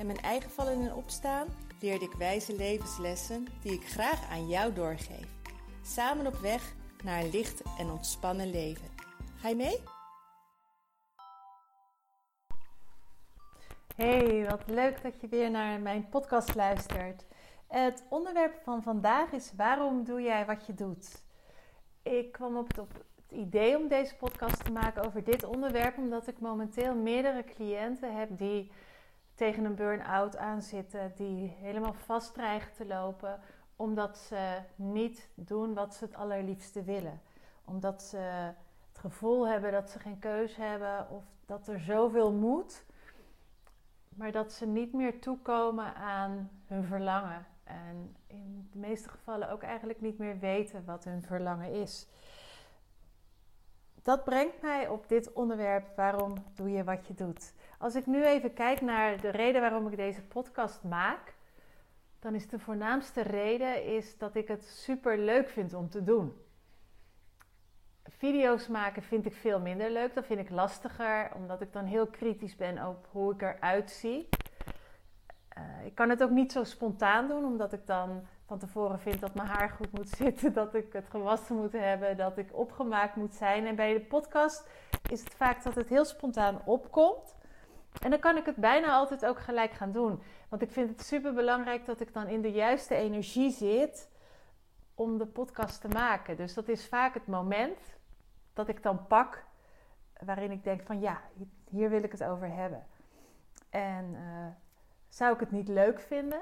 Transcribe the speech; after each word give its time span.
en 0.00 0.06
mijn 0.06 0.20
eigen 0.20 0.50
vallen 0.50 0.80
en 0.80 0.94
opstaan 0.94 1.46
leerde 1.80 2.04
ik 2.04 2.12
wijze 2.12 2.56
levenslessen 2.56 3.46
die 3.62 3.72
ik 3.72 3.88
graag 3.88 4.30
aan 4.30 4.48
jou 4.48 4.72
doorgeef. 4.72 5.26
Samen 5.82 6.26
op 6.26 6.34
weg 6.34 6.74
naar 7.04 7.20
een 7.20 7.30
licht 7.30 7.62
en 7.78 7.90
ontspannen 7.90 8.50
leven. 8.50 8.88
Ga 9.36 9.48
je 9.48 9.54
mee? 9.54 9.78
Hey, 13.96 14.46
wat 14.48 14.62
leuk 14.66 15.02
dat 15.02 15.20
je 15.20 15.28
weer 15.28 15.50
naar 15.50 15.80
mijn 15.80 16.08
podcast 16.08 16.54
luistert. 16.54 17.24
Het 17.66 18.04
onderwerp 18.08 18.60
van 18.62 18.82
vandaag 18.82 19.32
is 19.32 19.52
waarom 19.56 20.04
doe 20.04 20.22
jij 20.22 20.46
wat 20.46 20.66
je 20.66 20.74
doet? 20.74 21.22
Ik 22.02 22.32
kwam 22.32 22.56
op 22.56 22.68
het, 22.68 22.78
op 22.78 22.92
het 22.92 23.38
idee 23.38 23.78
om 23.78 23.88
deze 23.88 24.16
podcast 24.16 24.64
te 24.64 24.72
maken 24.72 25.04
over 25.06 25.24
dit 25.24 25.44
onderwerp 25.44 25.96
omdat 25.96 26.26
ik 26.26 26.38
momenteel 26.38 26.94
meerdere 26.94 27.44
cliënten 27.44 28.16
heb 28.16 28.38
die 28.38 28.70
tegen 29.40 29.64
een 29.64 29.74
burn-out 29.74 30.36
aanzitten, 30.36 31.12
die 31.16 31.48
helemaal 31.48 31.92
vast 31.92 32.34
dreigen 32.34 32.72
te 32.72 32.86
lopen 32.86 33.40
omdat 33.76 34.18
ze 34.18 34.58
niet 34.76 35.28
doen 35.34 35.74
wat 35.74 35.94
ze 35.94 36.04
het 36.04 36.14
allerliefste 36.14 36.82
willen. 36.82 37.20
Omdat 37.64 38.02
ze 38.02 38.16
het 38.88 38.98
gevoel 38.98 39.48
hebben 39.48 39.72
dat 39.72 39.90
ze 39.90 39.98
geen 39.98 40.18
keus 40.18 40.56
hebben 40.56 41.10
of 41.10 41.24
dat 41.46 41.68
er 41.68 41.80
zoveel 41.80 42.32
moet, 42.32 42.84
maar 44.08 44.32
dat 44.32 44.52
ze 44.52 44.66
niet 44.66 44.92
meer 44.92 45.20
toekomen 45.20 45.94
aan 45.94 46.50
hun 46.66 46.84
verlangen. 46.84 47.46
En 47.64 48.16
in 48.26 48.68
de 48.72 48.78
meeste 48.78 49.08
gevallen 49.08 49.50
ook 49.50 49.62
eigenlijk 49.62 50.00
niet 50.00 50.18
meer 50.18 50.38
weten 50.38 50.84
wat 50.84 51.04
hun 51.04 51.22
verlangen 51.22 51.72
is. 51.72 52.08
Dat 54.02 54.24
brengt 54.24 54.62
mij 54.62 54.88
op 54.88 55.08
dit 55.08 55.32
onderwerp: 55.32 55.96
waarom 55.96 56.34
doe 56.54 56.70
je 56.70 56.84
wat 56.84 57.06
je 57.06 57.14
doet? 57.14 57.52
Als 57.78 57.94
ik 57.94 58.06
nu 58.06 58.24
even 58.24 58.52
kijk 58.52 58.80
naar 58.80 59.20
de 59.20 59.30
reden 59.30 59.60
waarom 59.60 59.88
ik 59.88 59.96
deze 59.96 60.22
podcast 60.22 60.82
maak, 60.82 61.34
dan 62.18 62.34
is 62.34 62.48
de 62.48 62.58
voornaamste 62.58 63.20
reden 63.20 63.84
is 63.84 64.18
dat 64.18 64.34
ik 64.34 64.48
het 64.48 64.64
super 64.64 65.18
leuk 65.18 65.48
vind 65.48 65.74
om 65.74 65.88
te 65.90 66.04
doen. 66.04 66.32
Video's 68.04 68.68
maken 68.68 69.02
vind 69.02 69.26
ik 69.26 69.34
veel 69.34 69.60
minder 69.60 69.90
leuk. 69.90 70.14
Dat 70.14 70.26
vind 70.26 70.40
ik 70.40 70.50
lastiger, 70.50 71.30
omdat 71.34 71.60
ik 71.60 71.72
dan 71.72 71.84
heel 71.84 72.06
kritisch 72.06 72.56
ben 72.56 72.86
op 72.86 73.08
hoe 73.10 73.32
ik 73.32 73.42
eruit 73.42 73.90
zie. 73.90 74.28
Uh, 75.58 75.86
ik 75.86 75.94
kan 75.94 76.10
het 76.10 76.22
ook 76.22 76.30
niet 76.30 76.52
zo 76.52 76.64
spontaan 76.64 77.28
doen, 77.28 77.44
omdat 77.44 77.72
ik 77.72 77.86
dan 77.86 78.26
van 78.50 78.58
tevoren 78.58 79.00
vind 79.00 79.20
dat 79.20 79.34
mijn 79.34 79.48
haar 79.48 79.68
goed 79.70 79.92
moet 79.92 80.08
zitten, 80.24 80.52
dat 80.52 80.74
ik 80.74 80.92
het 80.92 81.08
gewassen 81.08 81.56
moet 81.56 81.72
hebben, 81.72 82.16
dat 82.16 82.38
ik 82.38 82.56
opgemaakt 82.56 83.16
moet 83.16 83.34
zijn. 83.34 83.66
En 83.66 83.76
bij 83.76 83.92
de 83.92 84.00
podcast 84.00 84.68
is 85.10 85.24
het 85.24 85.34
vaak 85.34 85.62
dat 85.62 85.74
het 85.74 85.88
heel 85.88 86.04
spontaan 86.04 86.62
opkomt. 86.64 87.34
En 88.02 88.10
dan 88.10 88.18
kan 88.18 88.36
ik 88.36 88.46
het 88.46 88.56
bijna 88.56 88.92
altijd 88.92 89.26
ook 89.26 89.38
gelijk 89.38 89.72
gaan 89.72 89.92
doen. 89.92 90.22
Want 90.48 90.62
ik 90.62 90.70
vind 90.70 90.90
het 90.90 91.02
super 91.02 91.34
belangrijk 91.34 91.84
dat 91.84 92.00
ik 92.00 92.12
dan 92.12 92.26
in 92.26 92.42
de 92.42 92.50
juiste 92.50 92.94
energie 92.94 93.50
zit 93.50 94.08
om 94.94 95.18
de 95.18 95.26
podcast 95.26 95.80
te 95.80 95.88
maken. 95.88 96.36
Dus 96.36 96.54
dat 96.54 96.68
is 96.68 96.86
vaak 96.86 97.14
het 97.14 97.26
moment 97.26 97.96
dat 98.52 98.68
ik 98.68 98.82
dan 98.82 99.06
pak 99.06 99.44
waarin 100.24 100.50
ik 100.50 100.64
denk 100.64 100.82
van 100.82 101.00
ja, 101.00 101.20
hier 101.68 101.90
wil 101.90 102.02
ik 102.02 102.12
het 102.12 102.24
over 102.24 102.52
hebben. 102.54 102.86
En 103.68 104.04
uh, 104.12 104.46
zou 105.08 105.34
ik 105.34 105.40
het 105.40 105.50
niet 105.50 105.68
leuk 105.68 106.00
vinden, 106.00 106.40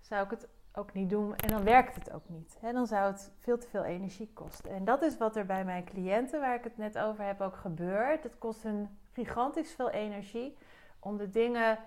zou 0.00 0.24
ik 0.24 0.30
het 0.30 0.48
ook 0.74 0.92
niet 0.92 1.10
doen 1.10 1.36
en 1.36 1.48
dan 1.48 1.64
werkt 1.64 1.94
het 1.94 2.12
ook 2.12 2.28
niet. 2.28 2.56
Hè? 2.60 2.72
Dan 2.72 2.86
zou 2.86 3.12
het 3.12 3.32
veel 3.38 3.58
te 3.58 3.68
veel 3.68 3.84
energie 3.84 4.30
kosten. 4.32 4.70
En 4.70 4.84
dat 4.84 5.02
is 5.02 5.16
wat 5.16 5.36
er 5.36 5.46
bij 5.46 5.64
mijn 5.64 5.84
cliënten, 5.84 6.40
waar 6.40 6.54
ik 6.54 6.64
het 6.64 6.76
net 6.76 6.98
over 6.98 7.24
heb, 7.24 7.40
ook 7.40 7.56
gebeurt. 7.56 8.22
Het 8.22 8.38
kost 8.38 8.62
hun 8.62 8.98
gigantisch 9.12 9.72
veel 9.72 9.90
energie 9.90 10.56
om 10.98 11.16
de 11.16 11.30
dingen 11.30 11.78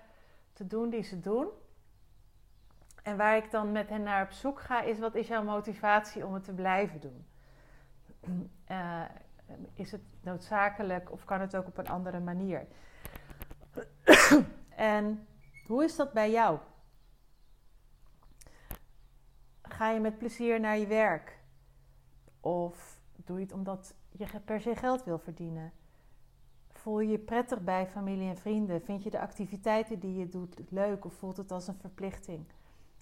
te 0.52 0.66
doen 0.66 0.90
die 0.90 1.02
ze 1.02 1.20
doen. 1.20 1.48
En 3.02 3.16
waar 3.16 3.36
ik 3.36 3.50
dan 3.50 3.72
met 3.72 3.88
hen 3.88 4.02
naar 4.02 4.24
op 4.24 4.30
zoek 4.30 4.60
ga, 4.60 4.82
is 4.82 4.98
wat 4.98 5.14
is 5.14 5.28
jouw 5.28 5.42
motivatie 5.42 6.26
om 6.26 6.34
het 6.34 6.44
te 6.44 6.54
blijven 6.54 7.00
doen? 7.00 7.26
Uh, 8.70 9.02
is 9.74 9.92
het 9.92 10.02
noodzakelijk 10.20 11.12
of 11.12 11.24
kan 11.24 11.40
het 11.40 11.56
ook 11.56 11.66
op 11.66 11.78
een 11.78 11.88
andere 11.88 12.20
manier? 12.20 12.66
en 14.94 15.26
hoe 15.66 15.84
is 15.84 15.96
dat 15.96 16.12
bij 16.12 16.30
jou? 16.30 16.58
Ga 19.76 19.90
je 19.90 20.00
met 20.00 20.18
plezier 20.18 20.60
naar 20.60 20.78
je 20.78 20.86
werk? 20.86 21.38
Of 22.40 23.00
doe 23.16 23.36
je 23.36 23.42
het 23.42 23.52
omdat 23.52 23.94
je 24.10 24.40
per 24.44 24.60
se 24.60 24.76
geld 24.76 25.04
wil 25.04 25.18
verdienen? 25.18 25.72
Voel 26.72 27.00
je 27.00 27.08
je 27.08 27.18
prettig 27.18 27.60
bij 27.60 27.86
familie 27.86 28.28
en 28.28 28.36
vrienden? 28.36 28.82
Vind 28.82 29.02
je 29.02 29.10
de 29.10 29.20
activiteiten 29.20 29.98
die 29.98 30.16
je 30.16 30.28
doet 30.28 30.70
leuk 30.70 31.04
of 31.04 31.14
voelt 31.14 31.36
het 31.36 31.52
als 31.52 31.68
een 31.68 31.78
verplichting? 31.78 32.46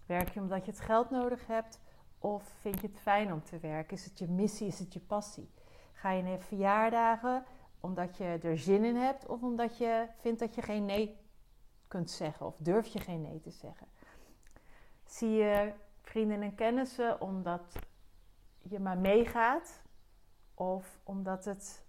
Werk 0.07 0.29
je 0.29 0.41
omdat 0.41 0.65
je 0.65 0.71
het 0.71 0.81
geld 0.81 1.11
nodig 1.11 1.47
hebt 1.47 1.81
of 2.19 2.43
vind 2.61 2.81
je 2.81 2.87
het 2.87 3.01
fijn 3.01 3.33
om 3.33 3.43
te 3.43 3.59
werken? 3.59 3.97
Is 3.97 4.05
het 4.05 4.19
je 4.19 4.29
missie? 4.29 4.67
Is 4.67 4.79
het 4.79 4.93
je 4.93 5.01
passie? 5.01 5.51
Ga 5.93 6.11
je 6.11 6.23
naar 6.23 6.41
verjaardagen 6.41 7.45
omdat 7.81 8.17
je 8.17 8.39
er 8.43 8.59
zin 8.59 8.85
in 8.85 8.97
hebt 8.97 9.27
of 9.27 9.43
omdat 9.43 9.79
je 9.79 10.07
vindt 10.21 10.41
dat 10.41 10.55
je 10.55 10.63
geen 10.63 10.85
nee 10.85 11.17
kunt 11.89 12.11
zeggen 12.11 12.47
of 12.47 12.57
durf 12.57 12.87
je 12.87 12.99
geen 12.99 13.23
nee 13.23 13.41
te 13.41 13.51
zeggen? 13.51 13.87
Zie 15.05 15.31
je 15.31 15.73
vrienden 16.05 16.43
en 16.43 16.55
kennissen 16.55 17.21
omdat 17.21 17.79
je 18.63 18.81
maar 18.81 18.99
meegaat 18.99 19.83
of 20.55 21.01
omdat, 21.03 21.45
het, 21.45 21.85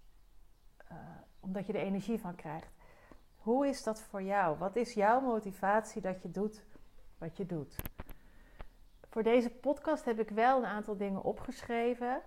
uh, 0.92 0.98
omdat 1.40 1.66
je 1.66 1.72
er 1.72 1.80
energie 1.80 2.20
van 2.20 2.34
krijgt? 2.34 2.74
Hoe 3.36 3.66
is 3.66 3.82
dat 3.82 4.00
voor 4.00 4.22
jou? 4.22 4.58
Wat 4.58 4.76
is 4.76 4.92
jouw 4.92 5.20
motivatie 5.20 6.02
dat 6.02 6.22
je 6.22 6.30
doet 6.30 6.64
wat 7.18 7.36
je 7.36 7.46
doet? 7.46 7.76
Voor 9.08 9.22
deze 9.22 9.50
podcast 9.50 10.04
heb 10.04 10.18
ik 10.18 10.30
wel 10.30 10.58
een 10.58 10.66
aantal 10.66 10.96
dingen 10.96 11.22
opgeschreven, 11.22 12.22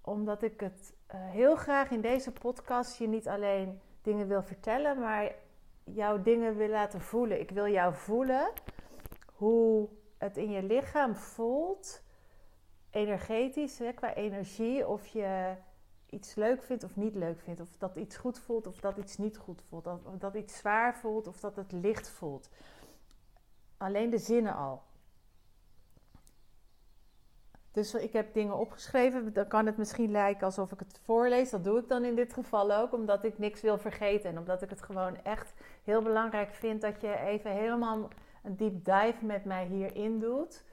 omdat 0.00 0.42
ik 0.42 0.60
het 0.60 0.94
uh, 1.14 1.30
heel 1.30 1.56
graag 1.56 1.90
in 1.90 2.00
deze 2.00 2.32
podcast 2.32 2.98
je 2.98 3.08
niet 3.08 3.28
alleen 3.28 3.80
dingen 4.02 4.28
wil 4.28 4.42
vertellen, 4.42 4.98
maar 4.98 5.34
jouw 5.84 6.22
dingen 6.22 6.56
wil 6.56 6.68
laten 6.68 7.00
voelen. 7.00 7.40
Ik 7.40 7.50
wil 7.50 7.68
jou 7.68 7.94
voelen 7.94 8.52
hoe 9.32 9.88
het 10.18 10.36
in 10.36 10.50
je 10.50 10.62
lichaam 10.62 11.16
voelt, 11.16 12.02
energetisch, 12.90 13.80
qua 13.94 14.14
energie, 14.14 14.88
of 14.88 15.06
je 15.06 15.56
iets 16.14 16.34
leuk 16.34 16.62
vindt 16.62 16.84
of 16.84 16.96
niet 16.96 17.14
leuk 17.14 17.40
vindt. 17.40 17.60
Of 17.60 17.68
dat 17.78 17.96
iets 17.96 18.16
goed 18.16 18.38
voelt 18.38 18.66
of 18.66 18.80
dat 18.80 18.96
iets 18.96 19.16
niet 19.16 19.36
goed 19.36 19.62
voelt. 19.68 19.86
Of 19.86 20.18
dat 20.18 20.34
iets 20.34 20.56
zwaar 20.56 20.96
voelt 20.96 21.26
of 21.26 21.40
dat 21.40 21.56
het 21.56 21.72
licht 21.72 22.08
voelt. 22.08 22.48
Alleen 23.76 24.10
de 24.10 24.18
zinnen 24.18 24.56
al. 24.56 24.82
Dus 27.72 27.94
ik 27.94 28.12
heb 28.12 28.34
dingen 28.34 28.56
opgeschreven. 28.56 29.32
Dan 29.32 29.48
kan 29.48 29.66
het 29.66 29.76
misschien 29.76 30.10
lijken 30.10 30.46
alsof 30.46 30.72
ik 30.72 30.78
het 30.78 31.00
voorlees. 31.02 31.50
Dat 31.50 31.64
doe 31.64 31.78
ik 31.78 31.88
dan 31.88 32.04
in 32.04 32.14
dit 32.14 32.32
geval 32.32 32.72
ook, 32.72 32.92
omdat 32.92 33.24
ik 33.24 33.38
niks 33.38 33.60
wil 33.60 33.78
vergeten. 33.78 34.30
En 34.30 34.38
omdat 34.38 34.62
ik 34.62 34.70
het 34.70 34.82
gewoon 34.82 35.16
echt 35.22 35.54
heel 35.84 36.02
belangrijk 36.02 36.54
vind 36.54 36.80
dat 36.80 37.00
je 37.00 37.18
even 37.18 37.50
helemaal 37.50 38.08
een 38.44 38.56
deep 38.56 38.84
dive 38.84 39.24
met 39.24 39.44
mij 39.44 39.66
hierin 39.66 40.18
doet. 40.18 40.64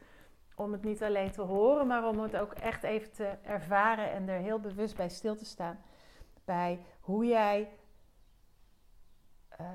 Om 0.55 0.71
het 0.71 0.83
niet 0.83 1.03
alleen 1.03 1.31
te 1.31 1.41
horen, 1.41 1.87
maar 1.87 2.07
om 2.07 2.19
het 2.19 2.37
ook 2.37 2.53
echt 2.53 2.83
even 2.83 3.11
te 3.11 3.25
ervaren 3.41 4.11
en 4.11 4.29
er 4.29 4.39
heel 4.39 4.59
bewust 4.59 4.95
bij 4.95 5.09
stil 5.09 5.35
te 5.35 5.45
staan. 5.45 5.79
Bij 6.45 6.85
hoe 6.99 7.25
jij 7.25 7.69
uh, 9.61 9.67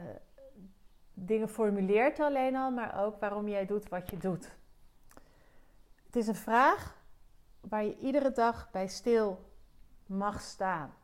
dingen 1.15 1.49
formuleert 1.49 2.21
alleen 2.21 2.57
al, 2.57 2.71
maar 2.71 3.05
ook 3.05 3.21
waarom 3.21 3.49
jij 3.49 3.67
doet 3.67 3.89
wat 3.89 4.11
je 4.11 4.17
doet. 4.17 4.57
Het 6.07 6.17
is 6.17 6.27
een 6.27 6.35
vraag 6.35 6.97
waar 7.61 7.85
je 7.85 7.99
iedere 7.99 8.33
dag 8.33 8.71
bij 8.71 8.87
stil 8.87 9.51
mag 10.07 10.41
staan. 10.41 10.95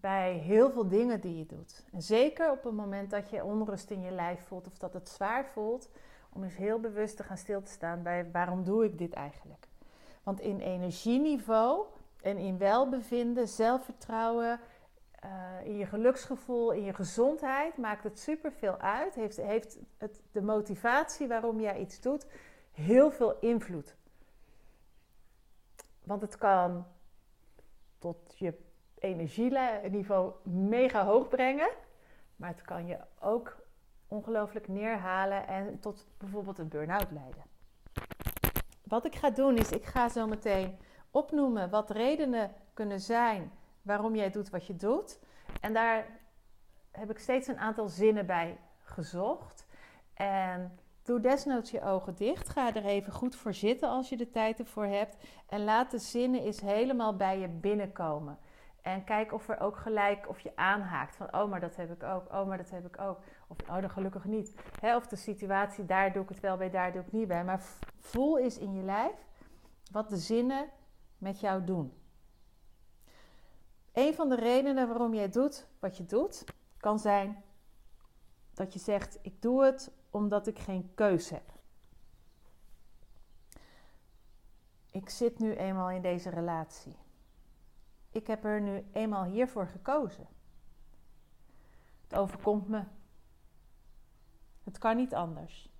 Bij 0.00 0.32
heel 0.32 0.70
veel 0.70 0.88
dingen 0.88 1.20
die 1.20 1.38
je 1.38 1.46
doet. 1.46 1.84
En 1.92 2.02
zeker 2.02 2.50
op 2.50 2.64
het 2.64 2.72
moment 2.72 3.10
dat 3.10 3.30
je 3.30 3.44
onrust 3.44 3.90
in 3.90 4.00
je 4.00 4.10
lijf 4.10 4.46
voelt 4.46 4.66
of 4.66 4.78
dat 4.78 4.92
het 4.92 5.08
zwaar 5.08 5.46
voelt, 5.46 5.90
om 6.32 6.42
eens 6.42 6.56
heel 6.56 6.80
bewust 6.80 7.16
te 7.16 7.22
gaan 7.22 7.36
stil 7.36 7.62
te 7.62 7.70
staan 7.70 8.02
bij 8.02 8.30
waarom 8.32 8.64
doe 8.64 8.84
ik 8.84 8.98
dit 8.98 9.12
eigenlijk. 9.12 9.66
Want 10.22 10.40
in 10.40 10.60
energieniveau 10.60 11.86
en 12.20 12.38
in 12.38 12.58
welbevinden, 12.58 13.48
zelfvertrouwen, 13.48 14.60
eh, 15.12 15.30
in 15.64 15.76
je 15.76 15.86
geluksgevoel, 15.86 16.72
in 16.72 16.84
je 16.84 16.94
gezondheid, 16.94 17.76
maakt 17.76 18.04
het 18.04 18.18
superveel 18.18 18.76
uit. 18.76 19.14
Heeft, 19.14 19.36
heeft 19.36 19.78
het, 19.96 20.22
de 20.32 20.42
motivatie 20.42 21.28
waarom 21.28 21.60
jij 21.60 21.80
iets 21.80 22.00
doet 22.00 22.26
heel 22.72 23.10
veel 23.10 23.38
invloed. 23.38 23.96
Want 26.04 26.22
het 26.22 26.36
kan 26.36 26.86
tot 27.98 28.38
je 28.38 28.66
energieniveau 29.00 30.32
mega 30.42 31.04
hoog 31.04 31.28
brengen. 31.28 31.70
Maar 32.36 32.48
het 32.48 32.62
kan 32.62 32.86
je 32.86 32.98
ook 33.20 33.56
ongelooflijk 34.06 34.68
neerhalen 34.68 35.46
en 35.46 35.80
tot 35.80 36.06
bijvoorbeeld 36.18 36.58
een 36.58 36.68
burn-out 36.68 37.10
leiden. 37.10 37.42
Wat 38.84 39.04
ik 39.04 39.14
ga 39.14 39.30
doen 39.30 39.56
is, 39.56 39.70
ik 39.70 39.84
ga 39.84 40.08
zo 40.08 40.26
meteen 40.26 40.78
opnoemen 41.10 41.70
wat 41.70 41.90
redenen 41.90 42.52
kunnen 42.74 43.00
zijn 43.00 43.52
waarom 43.82 44.14
jij 44.14 44.30
doet 44.30 44.50
wat 44.50 44.66
je 44.66 44.76
doet. 44.76 45.18
En 45.60 45.72
daar 45.72 46.06
heb 46.90 47.10
ik 47.10 47.18
steeds 47.18 47.46
een 47.46 47.58
aantal 47.58 47.88
zinnen 47.88 48.26
bij 48.26 48.58
gezocht. 48.82 49.66
En 50.14 50.78
doe 51.02 51.20
desnoods 51.20 51.70
je 51.70 51.82
ogen 51.82 52.14
dicht. 52.14 52.48
Ga 52.48 52.74
er 52.74 52.84
even 52.84 53.12
goed 53.12 53.36
voor 53.36 53.54
zitten 53.54 53.88
als 53.88 54.08
je 54.08 54.16
de 54.16 54.30
tijd 54.30 54.58
ervoor 54.58 54.86
hebt. 54.86 55.16
En 55.46 55.64
laat 55.64 55.90
de 55.90 55.98
zinnen 55.98 56.42
eens 56.42 56.60
helemaal 56.60 57.16
bij 57.16 57.38
je 57.38 57.48
binnenkomen. 57.48 58.38
En 58.88 59.04
kijk 59.04 59.32
of 59.32 59.48
er 59.48 59.60
ook 59.60 59.76
gelijk 59.76 60.28
of 60.28 60.40
je 60.40 60.52
aanhaakt 60.56 61.16
van 61.16 61.34
oh, 61.34 61.50
maar 61.50 61.60
dat 61.60 61.76
heb 61.76 61.92
ik 61.92 62.02
ook. 62.02 62.32
Oh, 62.32 62.46
maar 62.46 62.56
dat 62.56 62.70
heb 62.70 62.86
ik 62.86 63.00
ook. 63.00 63.18
Of 63.46 63.56
oh, 63.68 63.80
dan 63.80 63.90
gelukkig 63.90 64.24
niet. 64.24 64.54
of 64.82 65.06
de 65.06 65.16
situatie, 65.16 65.86
daar 65.86 66.12
doe 66.12 66.22
ik 66.22 66.28
het 66.28 66.40
wel 66.40 66.56
bij, 66.56 66.70
daar 66.70 66.92
doe 66.92 67.02
ik 67.02 67.12
niet 67.12 67.28
bij. 67.28 67.44
Maar 67.44 67.62
voel 67.98 68.38
eens 68.38 68.58
in 68.58 68.74
je 68.74 68.82
lijf 68.82 69.12
wat 69.90 70.08
de 70.08 70.16
zinnen 70.16 70.68
met 71.18 71.40
jou 71.40 71.64
doen. 71.64 71.92
Een 73.92 74.14
van 74.14 74.28
de 74.28 74.36
redenen 74.36 74.88
waarom 74.88 75.14
jij 75.14 75.28
doet 75.28 75.66
wat 75.78 75.96
je 75.96 76.06
doet, 76.06 76.44
kan 76.76 76.98
zijn 76.98 77.42
dat 78.54 78.72
je 78.72 78.78
zegt: 78.78 79.18
Ik 79.22 79.42
doe 79.42 79.64
het 79.64 79.92
omdat 80.10 80.46
ik 80.46 80.58
geen 80.58 80.90
keus 80.94 81.30
heb. 81.30 81.52
Ik 84.90 85.08
zit 85.08 85.38
nu 85.38 85.54
eenmaal 85.54 85.90
in 85.90 86.02
deze 86.02 86.30
relatie. 86.30 86.96
Ik 88.10 88.26
heb 88.26 88.44
er 88.44 88.60
nu 88.60 88.86
eenmaal 88.92 89.24
hiervoor 89.24 89.66
gekozen. 89.66 90.26
Het 92.02 92.14
overkomt 92.18 92.68
me. 92.68 92.84
Het 94.64 94.78
kan 94.78 94.96
niet 94.96 95.14
anders. 95.14 95.70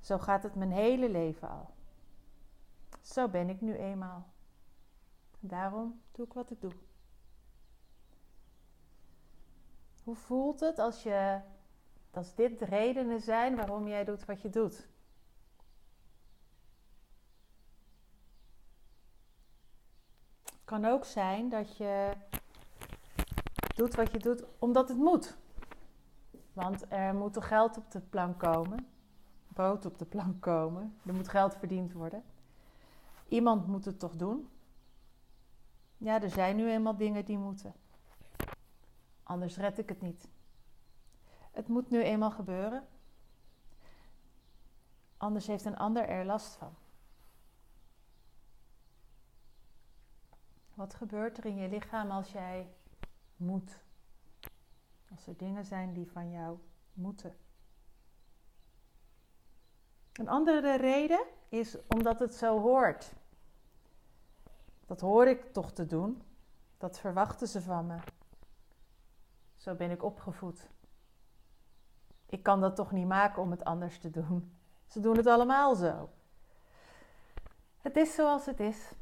Zo 0.00 0.18
gaat 0.18 0.42
het 0.42 0.54
mijn 0.54 0.72
hele 0.72 1.10
leven 1.10 1.48
al. 1.48 1.74
Zo 3.00 3.28
ben 3.28 3.48
ik 3.48 3.60
nu 3.60 3.76
eenmaal. 3.76 4.28
Daarom 5.40 6.00
doe 6.12 6.26
ik 6.26 6.32
wat 6.32 6.50
ik 6.50 6.60
doe. 6.60 6.72
Hoe 10.04 10.14
voelt 10.14 10.60
het 10.60 10.78
als, 10.78 11.02
je, 11.02 11.40
als 12.10 12.34
dit 12.34 12.58
de 12.58 12.64
redenen 12.64 13.20
zijn 13.20 13.56
waarom 13.56 13.88
jij 13.88 14.04
doet 14.04 14.24
wat 14.24 14.42
je 14.42 14.50
doet? 14.50 14.88
Kan 20.70 20.84
ook 20.84 21.04
zijn 21.04 21.48
dat 21.48 21.76
je 21.76 22.12
doet 23.74 23.94
wat 23.94 24.12
je 24.12 24.18
doet 24.18 24.44
omdat 24.58 24.88
het 24.88 24.98
moet. 24.98 25.36
Want 26.52 26.84
er 26.88 27.14
moet 27.14 27.32
toch 27.32 27.48
geld 27.48 27.76
op 27.76 27.90
de 27.90 28.00
plank 28.00 28.38
komen, 28.38 28.86
brood 29.48 29.86
op 29.86 29.98
de 29.98 30.04
plank 30.04 30.40
komen, 30.40 30.98
er 31.06 31.14
moet 31.14 31.28
geld 31.28 31.56
verdiend 31.56 31.92
worden. 31.92 32.24
Iemand 33.28 33.66
moet 33.66 33.84
het 33.84 33.98
toch 33.98 34.16
doen. 34.16 34.48
Ja, 35.96 36.22
er 36.22 36.30
zijn 36.30 36.56
nu 36.56 36.70
eenmaal 36.70 36.96
dingen 36.96 37.24
die 37.24 37.38
moeten. 37.38 37.74
Anders 39.22 39.56
red 39.56 39.78
ik 39.78 39.88
het 39.88 40.00
niet. 40.00 40.28
Het 41.50 41.68
moet 41.68 41.90
nu 41.90 42.02
eenmaal 42.02 42.30
gebeuren. 42.30 42.86
Anders 45.16 45.46
heeft 45.46 45.64
een 45.64 45.78
ander 45.78 46.08
er 46.08 46.24
last 46.24 46.54
van. 46.54 46.74
Wat 50.80 50.94
gebeurt 50.94 51.38
er 51.38 51.44
in 51.44 51.56
je 51.56 51.68
lichaam 51.68 52.10
als 52.10 52.32
jij 52.32 52.74
moet? 53.36 53.82
Als 55.10 55.26
er 55.26 55.36
dingen 55.36 55.64
zijn 55.64 55.92
die 55.92 56.10
van 56.10 56.30
jou 56.30 56.58
moeten. 56.92 57.36
Een 60.12 60.28
andere 60.28 60.76
reden 60.76 61.26
is 61.48 61.86
omdat 61.86 62.18
het 62.18 62.34
zo 62.34 62.60
hoort. 62.60 63.12
Dat 64.86 65.00
hoor 65.00 65.26
ik 65.26 65.52
toch 65.52 65.72
te 65.72 65.86
doen. 65.86 66.22
Dat 66.78 66.98
verwachten 66.98 67.48
ze 67.48 67.62
van 67.62 67.86
me. 67.86 67.98
Zo 69.56 69.74
ben 69.74 69.90
ik 69.90 70.02
opgevoed. 70.02 70.68
Ik 72.26 72.42
kan 72.42 72.60
dat 72.60 72.76
toch 72.76 72.92
niet 72.92 73.08
maken 73.08 73.42
om 73.42 73.50
het 73.50 73.64
anders 73.64 73.98
te 73.98 74.10
doen. 74.10 74.58
Ze 74.86 75.00
doen 75.00 75.16
het 75.16 75.26
allemaal 75.26 75.74
zo. 75.74 76.10
Het 77.80 77.96
is 77.96 78.14
zoals 78.14 78.46
het 78.46 78.60
is. 78.60 78.92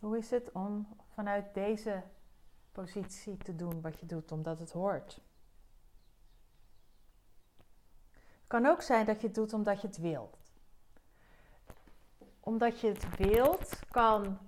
Hoe 0.00 0.18
is 0.18 0.30
het 0.30 0.52
om 0.52 0.88
vanuit 1.14 1.54
deze 1.54 2.02
positie 2.72 3.36
te 3.36 3.56
doen 3.56 3.80
wat 3.80 4.00
je 4.00 4.06
doet, 4.06 4.32
omdat 4.32 4.58
het 4.58 4.72
hoort? 4.72 5.20
Het 8.12 8.46
kan 8.46 8.66
ook 8.66 8.82
zijn 8.82 9.06
dat 9.06 9.20
je 9.20 9.26
het 9.26 9.36
doet 9.36 9.52
omdat 9.52 9.80
je 9.80 9.86
het 9.86 9.98
wilt 9.98 10.38
omdat 12.48 12.80
je 12.80 12.88
het 12.88 13.16
wilt, 13.16 13.78
kan 13.90 14.38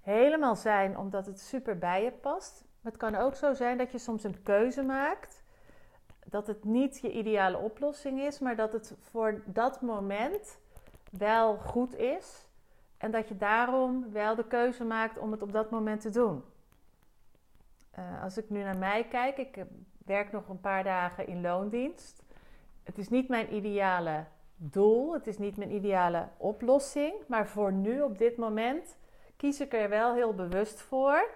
helemaal 0.00 0.56
zijn 0.56 0.98
omdat 0.98 1.26
het 1.26 1.40
super 1.40 1.78
bij 1.78 2.04
je 2.04 2.10
past. 2.10 2.64
Maar 2.80 2.92
het 2.92 3.00
kan 3.00 3.14
ook 3.14 3.34
zo 3.34 3.54
zijn 3.54 3.78
dat 3.78 3.92
je 3.92 3.98
soms 3.98 4.24
een 4.24 4.42
keuze 4.42 4.82
maakt. 4.82 5.42
Dat 6.24 6.46
het 6.46 6.64
niet 6.64 7.00
je 7.00 7.12
ideale 7.12 7.56
oplossing 7.56 8.20
is, 8.20 8.38
maar 8.38 8.56
dat 8.56 8.72
het 8.72 8.94
voor 9.00 9.42
dat 9.46 9.80
moment 9.80 10.58
wel 11.10 11.56
goed 11.56 11.96
is. 11.96 12.47
En 12.98 13.10
dat 13.10 13.28
je 13.28 13.36
daarom 13.36 14.12
wel 14.12 14.34
de 14.34 14.46
keuze 14.46 14.84
maakt 14.84 15.18
om 15.18 15.32
het 15.32 15.42
op 15.42 15.52
dat 15.52 15.70
moment 15.70 16.00
te 16.00 16.10
doen. 16.10 16.44
Uh, 17.98 18.22
als 18.22 18.36
ik 18.36 18.50
nu 18.50 18.62
naar 18.62 18.78
mij 18.78 19.04
kijk, 19.04 19.36
ik 19.36 19.64
werk 20.04 20.32
nog 20.32 20.48
een 20.48 20.60
paar 20.60 20.84
dagen 20.84 21.26
in 21.26 21.40
loondienst. 21.40 22.22
Het 22.82 22.98
is 22.98 23.08
niet 23.08 23.28
mijn 23.28 23.54
ideale 23.54 24.24
doel. 24.56 25.12
Het 25.12 25.26
is 25.26 25.38
niet 25.38 25.56
mijn 25.56 25.74
ideale 25.74 26.28
oplossing. 26.36 27.14
Maar 27.26 27.46
voor 27.48 27.72
nu, 27.72 28.00
op 28.02 28.18
dit 28.18 28.36
moment, 28.36 28.96
kies 29.36 29.60
ik 29.60 29.72
er 29.72 29.88
wel 29.88 30.14
heel 30.14 30.34
bewust 30.34 30.80
voor. 30.80 31.30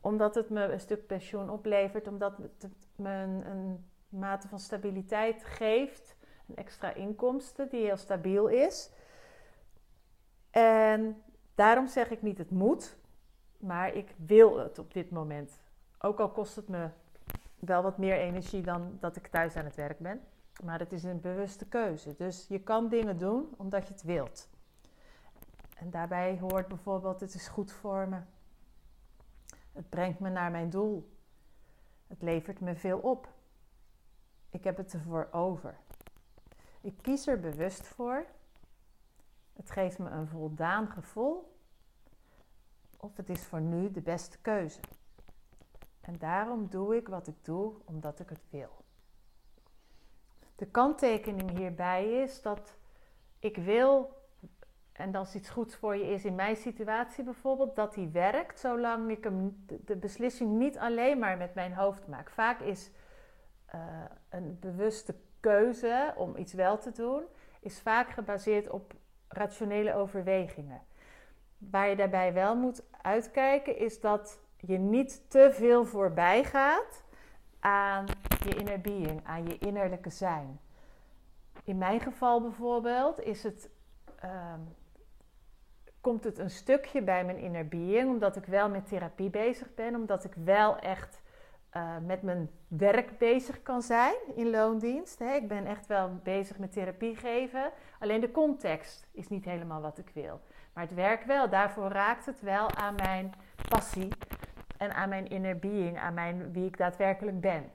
Omdat 0.00 0.34
het 0.34 0.50
me 0.50 0.62
een 0.62 0.80
stuk 0.80 1.06
pensioen 1.06 1.50
oplevert. 1.50 2.06
Omdat 2.06 2.36
het 2.36 2.68
me 2.96 3.10
een, 3.10 3.50
een 3.50 3.84
mate 4.08 4.48
van 4.48 4.58
stabiliteit 4.58 5.44
geeft. 5.44 6.16
Een 6.48 6.56
extra 6.56 6.94
inkomsten 6.94 7.68
die 7.68 7.84
heel 7.84 7.96
stabiel 7.96 8.48
is. 8.48 8.90
En 10.50 11.22
daarom 11.54 11.86
zeg 11.86 12.10
ik 12.10 12.22
niet 12.22 12.38
het 12.38 12.50
moet. 12.50 12.98
Maar 13.56 13.94
ik 13.94 14.14
wil 14.16 14.58
het 14.58 14.78
op 14.78 14.92
dit 14.92 15.10
moment. 15.10 15.60
Ook 15.98 16.20
al 16.20 16.30
kost 16.30 16.56
het 16.56 16.68
me 16.68 16.88
wel 17.58 17.82
wat 17.82 17.98
meer 17.98 18.16
energie 18.16 18.62
dan 18.62 18.96
dat 19.00 19.16
ik 19.16 19.26
thuis 19.26 19.56
aan 19.56 19.64
het 19.64 19.74
werk 19.76 19.98
ben. 19.98 20.20
Maar 20.64 20.78
het 20.78 20.92
is 20.92 21.02
een 21.02 21.20
bewuste 21.20 21.66
keuze. 21.66 22.14
Dus 22.16 22.46
je 22.48 22.60
kan 22.60 22.88
dingen 22.88 23.18
doen 23.18 23.54
omdat 23.56 23.86
je 23.86 23.92
het 23.92 24.02
wilt. 24.02 24.48
En 25.76 25.90
daarbij 25.90 26.38
hoort 26.38 26.68
bijvoorbeeld: 26.68 27.20
het 27.20 27.34
is 27.34 27.48
goed 27.48 27.72
voor 27.72 28.08
me. 28.08 28.18
Het 29.72 29.88
brengt 29.88 30.18
me 30.18 30.30
naar 30.30 30.50
mijn 30.50 30.70
doel. 30.70 31.16
Het 32.06 32.22
levert 32.22 32.60
me 32.60 32.74
veel 32.74 32.98
op. 32.98 33.28
Ik 34.50 34.64
heb 34.64 34.76
het 34.76 34.92
ervoor 34.92 35.28
over. 35.30 35.76
Ik 36.80 36.94
kies 37.00 37.26
er 37.26 37.40
bewust 37.40 37.86
voor. 37.86 38.26
Het 39.60 39.70
geeft 39.70 39.98
me 39.98 40.10
een 40.10 40.28
voldaan 40.28 40.88
gevoel. 40.88 41.56
Of 42.96 43.16
het 43.16 43.28
is 43.28 43.44
voor 43.44 43.60
nu 43.60 43.90
de 43.90 44.00
beste 44.00 44.38
keuze. 44.38 44.80
En 46.00 46.18
daarom 46.18 46.68
doe 46.68 46.96
ik 46.96 47.08
wat 47.08 47.26
ik 47.26 47.44
doe 47.44 47.74
omdat 47.84 48.20
ik 48.20 48.28
het 48.28 48.44
wil. 48.50 48.84
De 50.56 50.66
kanttekening 50.66 51.50
hierbij 51.58 52.22
is 52.22 52.42
dat 52.42 52.76
ik 53.38 53.56
wil, 53.56 54.16
en 54.92 55.14
als 55.14 55.34
iets 55.34 55.48
goeds 55.48 55.76
voor 55.76 55.96
je 55.96 56.12
is 56.12 56.24
in 56.24 56.34
mijn 56.34 56.56
situatie 56.56 57.24
bijvoorbeeld, 57.24 57.76
dat 57.76 57.94
die 57.94 58.08
werkt 58.08 58.58
zolang 58.58 59.10
ik 59.10 59.24
hem, 59.24 59.64
de 59.84 59.96
beslissing 59.96 60.58
niet 60.58 60.78
alleen 60.78 61.18
maar 61.18 61.36
met 61.36 61.54
mijn 61.54 61.74
hoofd 61.74 62.06
maak. 62.06 62.30
Vaak 62.30 62.60
is 62.60 62.90
uh, 63.74 64.04
een 64.28 64.58
bewuste 64.60 65.14
keuze 65.40 66.14
om 66.16 66.36
iets 66.36 66.52
wel 66.52 66.78
te 66.78 66.92
doen, 66.92 67.22
is 67.60 67.80
vaak 67.80 68.10
gebaseerd 68.10 68.68
op 68.68 68.98
rationele 69.32 69.94
overwegingen. 69.94 70.80
Waar 71.58 71.88
je 71.88 71.96
daarbij 71.96 72.32
wel 72.32 72.56
moet 72.56 72.82
uitkijken 73.02 73.76
is 73.78 74.00
dat 74.00 74.38
je 74.56 74.78
niet 74.78 75.30
te 75.30 75.50
veel 75.52 75.84
voorbij 75.84 76.44
gaat 76.44 77.04
aan 77.60 78.06
je 78.44 78.54
inner 78.54 78.80
being, 78.80 79.20
aan 79.24 79.46
je 79.46 79.58
innerlijke 79.58 80.10
zijn. 80.10 80.60
In 81.64 81.78
mijn 81.78 82.00
geval 82.00 82.40
bijvoorbeeld 82.40 83.20
is 83.20 83.42
het, 83.42 83.70
ehm, 84.20 84.60
komt 86.00 86.24
het 86.24 86.38
een 86.38 86.50
stukje 86.50 87.02
bij 87.02 87.24
mijn 87.24 87.38
inner 87.38 87.68
being, 87.68 88.08
omdat 88.08 88.36
ik 88.36 88.44
wel 88.44 88.68
met 88.68 88.88
therapie 88.88 89.30
bezig 89.30 89.74
ben, 89.74 89.94
omdat 89.94 90.24
ik 90.24 90.34
wel 90.34 90.78
echt 90.78 91.19
uh, 91.76 91.96
met 92.06 92.22
mijn 92.22 92.50
werk 92.68 93.18
bezig 93.18 93.62
kan 93.62 93.82
zijn 93.82 94.14
in 94.34 94.50
loondienst. 94.50 95.18
Hè. 95.18 95.34
Ik 95.34 95.48
ben 95.48 95.66
echt 95.66 95.86
wel 95.86 96.20
bezig 96.22 96.58
met 96.58 96.72
therapie 96.72 97.16
geven, 97.16 97.70
alleen 97.98 98.20
de 98.20 98.30
context 98.30 99.06
is 99.12 99.28
niet 99.28 99.44
helemaal 99.44 99.80
wat 99.80 99.98
ik 99.98 100.10
wil. 100.14 100.40
Maar 100.72 100.84
het 100.84 100.94
werk 100.94 101.24
wel, 101.24 101.48
daarvoor 101.48 101.88
raakt 101.88 102.26
het 102.26 102.40
wel 102.40 102.70
aan 102.70 102.94
mijn 102.94 103.32
passie 103.68 104.08
en 104.76 104.94
aan 104.94 105.08
mijn 105.08 105.28
inner 105.28 105.58
being, 105.58 105.98
aan 105.98 106.14
mijn, 106.14 106.52
wie 106.52 106.66
ik 106.66 106.76
daadwerkelijk 106.76 107.40
ben. 107.40 107.70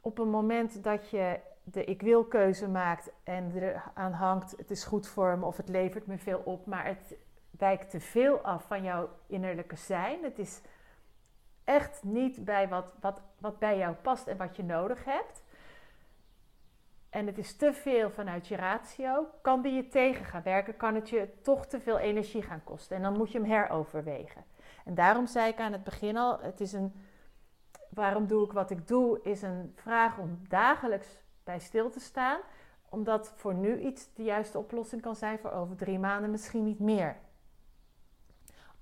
Op 0.00 0.18
een 0.18 0.30
moment 0.30 0.82
dat 0.84 1.10
je 1.10 1.40
de 1.62 1.84
ik 1.84 2.02
wil 2.02 2.24
keuze 2.24 2.68
maakt 2.68 3.12
en 3.24 3.52
er 3.54 3.82
aan 3.94 4.12
hangt, 4.12 4.54
het 4.56 4.70
is 4.70 4.84
goed 4.84 5.08
voor 5.08 5.38
me 5.38 5.44
of 5.44 5.56
het 5.56 5.68
levert 5.68 6.06
me 6.06 6.18
veel 6.18 6.42
op, 6.44 6.66
maar 6.66 6.86
het 6.86 7.16
wijkt 7.50 7.90
te 7.90 8.00
veel 8.00 8.38
af 8.38 8.64
van 8.66 8.82
jouw 8.82 9.08
innerlijke 9.26 9.76
zijn. 9.76 10.22
Het 10.22 10.38
is 10.38 10.60
echt 11.66 12.02
niet 12.02 12.44
bij 12.44 12.68
wat, 12.68 12.92
wat, 13.00 13.22
wat 13.38 13.58
bij 13.58 13.78
jou 13.78 13.94
past 13.94 14.26
en 14.26 14.36
wat 14.36 14.56
je 14.56 14.64
nodig 14.64 15.04
hebt. 15.04 15.42
En 17.10 17.26
het 17.26 17.38
is 17.38 17.56
te 17.56 17.72
veel 17.72 18.10
vanuit 18.10 18.48
je 18.48 18.56
ratio. 18.56 19.26
Kan 19.42 19.62
die 19.62 19.72
je 19.72 19.88
tegen 19.88 20.24
gaan 20.24 20.42
werken, 20.42 20.76
kan 20.76 20.94
het 20.94 21.10
je 21.10 21.28
toch 21.42 21.66
te 21.66 21.80
veel 21.80 21.98
energie 21.98 22.42
gaan 22.42 22.64
kosten. 22.64 22.96
En 22.96 23.02
dan 23.02 23.16
moet 23.16 23.32
je 23.32 23.38
hem 23.38 23.50
heroverwegen. 23.50 24.44
En 24.84 24.94
daarom 24.94 25.26
zei 25.26 25.48
ik 25.48 25.58
aan 25.58 25.72
het 25.72 25.84
begin 25.84 26.16
al: 26.16 26.40
het 26.40 26.60
is 26.60 26.72
een. 26.72 26.94
Waarom 27.88 28.26
doe 28.26 28.44
ik 28.44 28.52
wat 28.52 28.70
ik 28.70 28.88
doe? 28.88 29.20
Is 29.22 29.42
een 29.42 29.72
vraag 29.76 30.18
om 30.18 30.40
dagelijks 30.48 31.06
bij 31.44 31.58
stil 31.58 31.90
te 31.90 32.00
staan. 32.00 32.40
Omdat 32.88 33.32
voor 33.36 33.54
nu 33.54 33.80
iets 33.80 34.14
de 34.14 34.22
juiste 34.22 34.58
oplossing 34.58 35.02
kan 35.02 35.16
zijn, 35.16 35.38
voor 35.38 35.52
over 35.52 35.76
drie 35.76 35.98
maanden 35.98 36.30
misschien 36.30 36.64
niet 36.64 36.78
meer. 36.78 37.16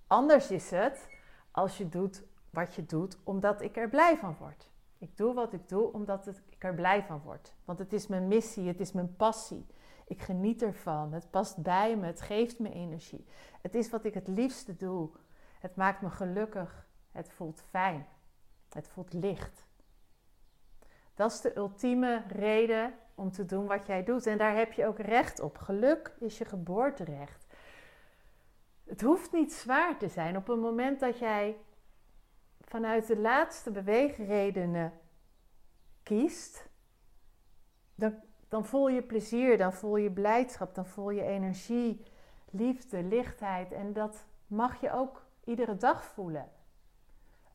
Anders 0.07 0.51
is 0.51 0.71
het 0.71 1.09
als 1.51 1.79
je 1.79 1.89
doet 1.89 2.23
wat 2.55 2.75
je 2.75 2.87
doet 2.87 3.19
omdat 3.25 3.63
ik 3.63 3.77
er 3.77 3.89
blij 3.89 4.17
van 4.17 4.37
word. 4.39 4.71
Ik 4.99 5.17
doe 5.17 5.35
wat 5.35 5.53
ik 5.53 5.69
doe 5.69 5.93
omdat 5.93 6.27
ik 6.27 6.65
er 6.65 6.75
blij 6.75 7.03
van 7.03 7.21
word. 7.21 7.55
Want 7.65 7.79
het 7.79 7.93
is 7.93 8.07
mijn 8.07 8.29
missie, 8.29 8.67
het 8.67 8.81
is 8.81 8.93
mijn 8.93 9.17
passie. 9.17 9.67
Ik 10.07 10.23
geniet 10.23 10.63
ervan. 10.63 11.13
Het 11.13 11.31
past 11.31 11.63
bij 11.63 11.97
me, 11.97 12.07
het 12.07 12.21
geeft 12.21 12.59
me 12.59 12.71
energie. 12.71 13.27
Het 13.63 13.75
is 13.75 13.91
wat 13.91 14.05
ik 14.05 14.15
het 14.15 14.29
liefste 14.29 14.77
doe. 14.77 15.11
Het 15.59 15.77
maakt 15.77 16.03
me 16.03 16.11
gelukkig. 16.11 16.87
Het 17.13 17.33
voelt 17.33 17.63
fijn. 17.71 18.07
Het 18.69 18.89
voelt 18.89 19.13
licht. 19.13 19.67
Dat 21.15 21.33
is 21.33 21.41
de 21.41 21.57
ultieme 21.57 22.23
reden 22.29 22.95
om 23.15 23.31
te 23.31 23.45
doen 23.45 23.67
wat 23.67 23.87
jij 23.87 24.05
doet. 24.05 24.27
En 24.27 24.39
daar 24.39 24.57
heb 24.57 24.73
je 24.73 24.87
ook 24.87 24.99
recht 24.99 25.41
op. 25.41 25.59
Geluk 25.59 26.15
is 26.19 26.39
je 26.39 26.45
geboorterecht. 26.45 27.47
Het 28.85 29.01
hoeft 29.01 29.33
niet 29.33 29.53
zwaar 29.53 29.99
te 29.99 30.09
zijn. 30.09 30.37
Op 30.37 30.47
het 30.47 30.61
moment 30.61 31.01
dat 31.01 31.19
jij 31.19 31.57
vanuit 32.75 33.07
de 33.07 33.19
laatste 33.19 33.71
beweegredenen 33.71 34.93
kiest, 36.03 36.69
dan, 37.95 38.15
dan 38.49 38.65
voel 38.65 38.89
je 38.89 39.03
plezier, 39.03 39.59
dan 39.59 39.73
voel 39.73 39.97
je 39.97 40.11
blijdschap, 40.11 40.75
dan 40.75 40.87
voel 40.87 41.11
je 41.11 41.23
energie, 41.23 42.03
liefde, 42.51 43.03
lichtheid. 43.03 43.73
En 43.73 43.93
dat 43.93 44.25
mag 44.47 44.81
je 44.81 44.93
ook 44.93 45.27
iedere 45.45 45.77
dag 45.77 46.05
voelen. 46.05 46.51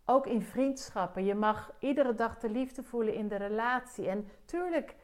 Ook 0.05 0.27
in 0.27 0.41
vriendschappen. 0.41 1.25
Je 1.25 1.35
mag 1.35 1.73
iedere 1.79 2.13
dag 2.13 2.38
de 2.38 2.49
liefde 2.49 2.83
voelen 2.83 3.13
in 3.13 3.27
de 3.27 3.35
relatie. 3.35 4.09
En 4.09 4.29
tuurlijk, 4.45 4.95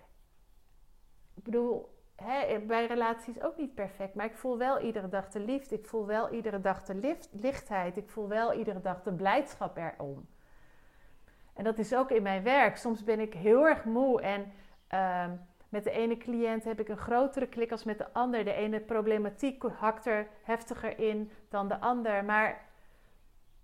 ik 1.34 1.44
bedoel, 1.44 1.95
hè, 2.16 2.60
bij 2.60 2.86
relaties 2.86 3.42
ook 3.42 3.58
niet 3.58 3.76
perfect. 3.76 4.16
Maar 4.16 4.26
ik 4.26 4.36
voel 4.36 4.58
wel 4.58 4.80
iedere 4.80 5.10
dag 5.10 5.30
de 5.30 5.40
liefde. 5.40 5.76
Ik 5.76 5.86
voel 5.86 6.06
wel 6.06 6.32
iedere 6.32 6.62
dag 6.62 6.84
de 6.84 7.18
lichtheid. 7.32 7.98
Ik 7.98 8.10
voel 8.10 8.28
wel 8.28 8.54
iedere 8.54 8.82
dag 8.82 9.04
de 9.04 9.14
blijdschap 9.14 9.78
erom. 9.78 10.28
En 11.54 11.64
dat 11.64 11.78
is 11.78 11.96
ook 11.96 12.12
in 12.12 12.24
mijn 12.24 12.44
werk. 12.44 12.78
Soms 12.78 13.04
ben 13.04 13.20
ik 13.20 13.34
heel 13.34 13.68
erg 13.68 13.84
moe 13.84 14.22
en 14.22 14.52
uh, 14.94 15.32
met 15.70 15.84
de 15.84 15.92
ene 15.92 16.18
cliënt 16.18 16.64
heb 16.64 16.80
ik 16.80 16.88
een 16.88 16.98
grotere 16.98 17.48
klik 17.48 17.72
als 17.72 17.84
met 17.84 17.98
de 17.98 18.14
ander. 18.14 18.44
De 18.44 18.54
ene 18.54 18.80
problematiek 18.80 19.64
hakt 19.64 20.06
er 20.06 20.28
heftiger 20.44 21.00
in 21.00 21.32
dan 21.50 21.68
de 21.68 21.80
ander. 21.80 22.26
Maar 22.26 22.66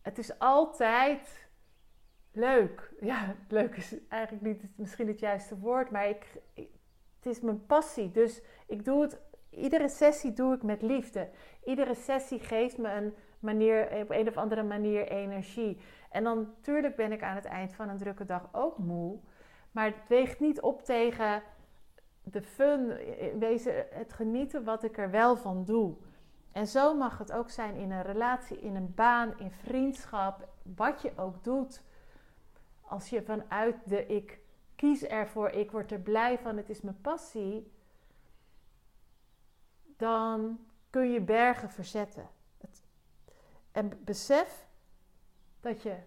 het 0.01 0.17
is 0.17 0.39
altijd 0.39 1.49
leuk. 2.31 2.89
Ja, 3.01 3.35
leuk 3.47 3.75
is 3.75 4.07
eigenlijk 4.07 4.43
niet 4.43 4.77
misschien 4.77 5.07
het 5.07 5.19
juiste 5.19 5.57
woord, 5.57 5.91
maar 5.91 6.07
ik, 6.07 6.25
het 7.21 7.33
is 7.33 7.41
mijn 7.41 7.65
passie. 7.65 8.11
Dus 8.11 8.41
ik 8.67 8.85
doe 8.85 9.01
het, 9.01 9.19
iedere 9.49 9.89
sessie 9.89 10.33
doe 10.33 10.55
ik 10.55 10.63
met 10.63 10.81
liefde. 10.81 11.29
Iedere 11.63 11.95
sessie 11.95 12.39
geeft 12.39 12.77
me 12.77 12.93
een 12.93 13.13
manier, 13.39 13.89
op 14.01 14.09
een 14.09 14.27
of 14.27 14.37
andere 14.37 14.63
manier 14.63 15.07
energie. 15.07 15.77
En 16.09 16.23
dan 16.23 16.37
natuurlijk 16.39 16.95
ben 16.95 17.11
ik 17.11 17.23
aan 17.23 17.35
het 17.35 17.45
eind 17.45 17.73
van 17.73 17.89
een 17.89 17.97
drukke 17.97 18.25
dag 18.25 18.49
ook 18.51 18.77
moe. 18.77 19.19
Maar 19.71 19.85
het 19.85 20.07
weegt 20.07 20.39
niet 20.39 20.61
op 20.61 20.81
tegen 20.81 21.43
de 22.23 22.41
fun, 22.41 22.89
het 23.89 24.13
genieten 24.13 24.63
wat 24.63 24.83
ik 24.83 24.97
er 24.97 25.11
wel 25.11 25.37
van 25.37 25.65
doe. 25.65 25.95
En 26.51 26.67
zo 26.67 26.93
mag 26.93 27.17
het 27.17 27.31
ook 27.31 27.49
zijn 27.49 27.75
in 27.75 27.91
een 27.91 28.03
relatie, 28.03 28.59
in 28.59 28.75
een 28.75 28.93
baan, 28.95 29.39
in 29.39 29.51
vriendschap, 29.51 30.47
wat 30.75 31.01
je 31.01 31.11
ook 31.15 31.43
doet. 31.43 31.83
Als 32.81 33.09
je 33.09 33.23
vanuit 33.23 33.75
de 33.85 34.05
ik 34.05 34.39
kies 34.81 35.03
ervoor, 35.03 35.49
ik 35.49 35.71
word 35.71 35.91
er 35.91 35.99
blij 35.99 36.39
van, 36.39 36.57
het 36.57 36.69
is 36.69 36.81
mijn 36.81 37.01
passie, 37.01 37.71
dan 39.97 40.59
kun 40.89 41.11
je 41.11 41.21
bergen 41.21 41.69
verzetten. 41.69 42.29
En 43.71 44.03
besef 44.03 44.67
dat 45.59 45.81
je 45.81 45.97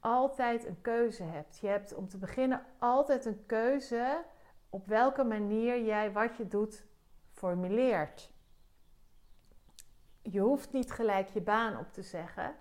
altijd 0.00 0.66
een 0.66 0.80
keuze 0.80 1.22
hebt. 1.22 1.58
Je 1.58 1.66
hebt 1.66 1.94
om 1.94 2.08
te 2.08 2.18
beginnen 2.18 2.64
altijd 2.78 3.24
een 3.24 3.46
keuze 3.46 4.24
op 4.70 4.86
welke 4.86 5.24
manier 5.24 5.84
jij 5.84 6.12
wat 6.12 6.36
je 6.36 6.48
doet 6.48 6.84
formuleert. 7.32 8.30
Je 10.22 10.40
hoeft 10.40 10.72
niet 10.72 10.92
gelijk 10.92 11.28
je 11.28 11.40
baan 11.40 11.78
op 11.78 11.92
te 11.92 12.02
zeggen, 12.02 12.54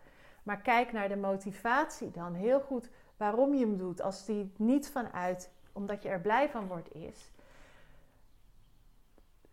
maar 0.44 0.62
kijk 0.62 0.92
naar 0.92 1.10
de 1.10 1.18
motivatie 1.18 2.12
dan 2.12 2.34
heel 2.34 2.62
goed 2.62 2.90
waarom 3.20 3.54
je 3.54 3.66
hem 3.66 3.78
doet. 3.78 4.02
Als 4.02 4.26
die 4.26 4.52
niet 4.58 4.90
vanuit 4.90 5.50
omdat 5.72 6.04
je 6.04 6.10
er 6.10 6.22
blij 6.22 6.50
van 6.50 6.68
wordt 6.68 6.94
is, 6.96 7.32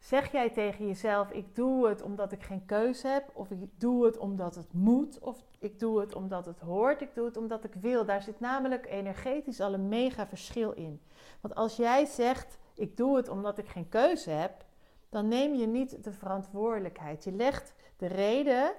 Zeg 0.06 0.32
jij 0.32 0.50
tegen 0.50 0.86
jezelf: 0.86 1.30
ik 1.30 1.54
doe 1.54 1.88
het 1.88 2.02
omdat 2.02 2.32
ik 2.32 2.42
geen 2.42 2.64
keuze 2.66 3.08
heb, 3.08 3.30
of 3.32 3.50
ik 3.50 3.80
doe 3.80 4.04
het 4.04 4.18
omdat 4.18 4.54
het 4.54 4.72
moet, 4.72 5.18
of 5.18 5.44
ik 5.58 5.78
doe 5.78 6.00
het 6.00 6.14
omdat 6.14 6.46
het 6.46 6.60
hoort, 6.60 7.00
ik 7.00 7.14
doe 7.14 7.24
het 7.24 7.36
omdat 7.36 7.64
ik 7.64 7.74
wil. 7.74 8.04
Daar 8.04 8.22
zit 8.22 8.40
namelijk 8.40 8.86
energetisch 8.86 9.60
al 9.60 9.74
een 9.74 9.88
mega 9.88 10.26
verschil 10.26 10.72
in. 10.72 11.00
Want 11.40 11.54
als 11.54 11.76
jij 11.76 12.04
zegt: 12.04 12.58
ik 12.74 12.96
doe 12.96 13.16
het 13.16 13.28
omdat 13.28 13.58
ik 13.58 13.68
geen 13.68 13.88
keuze 13.88 14.30
heb, 14.30 14.64
dan 15.08 15.28
neem 15.28 15.54
je 15.54 15.66
niet 15.66 16.04
de 16.04 16.12
verantwoordelijkheid. 16.12 17.24
Je 17.24 17.32
legt 17.32 17.74
de 17.96 18.06
reden 18.06 18.72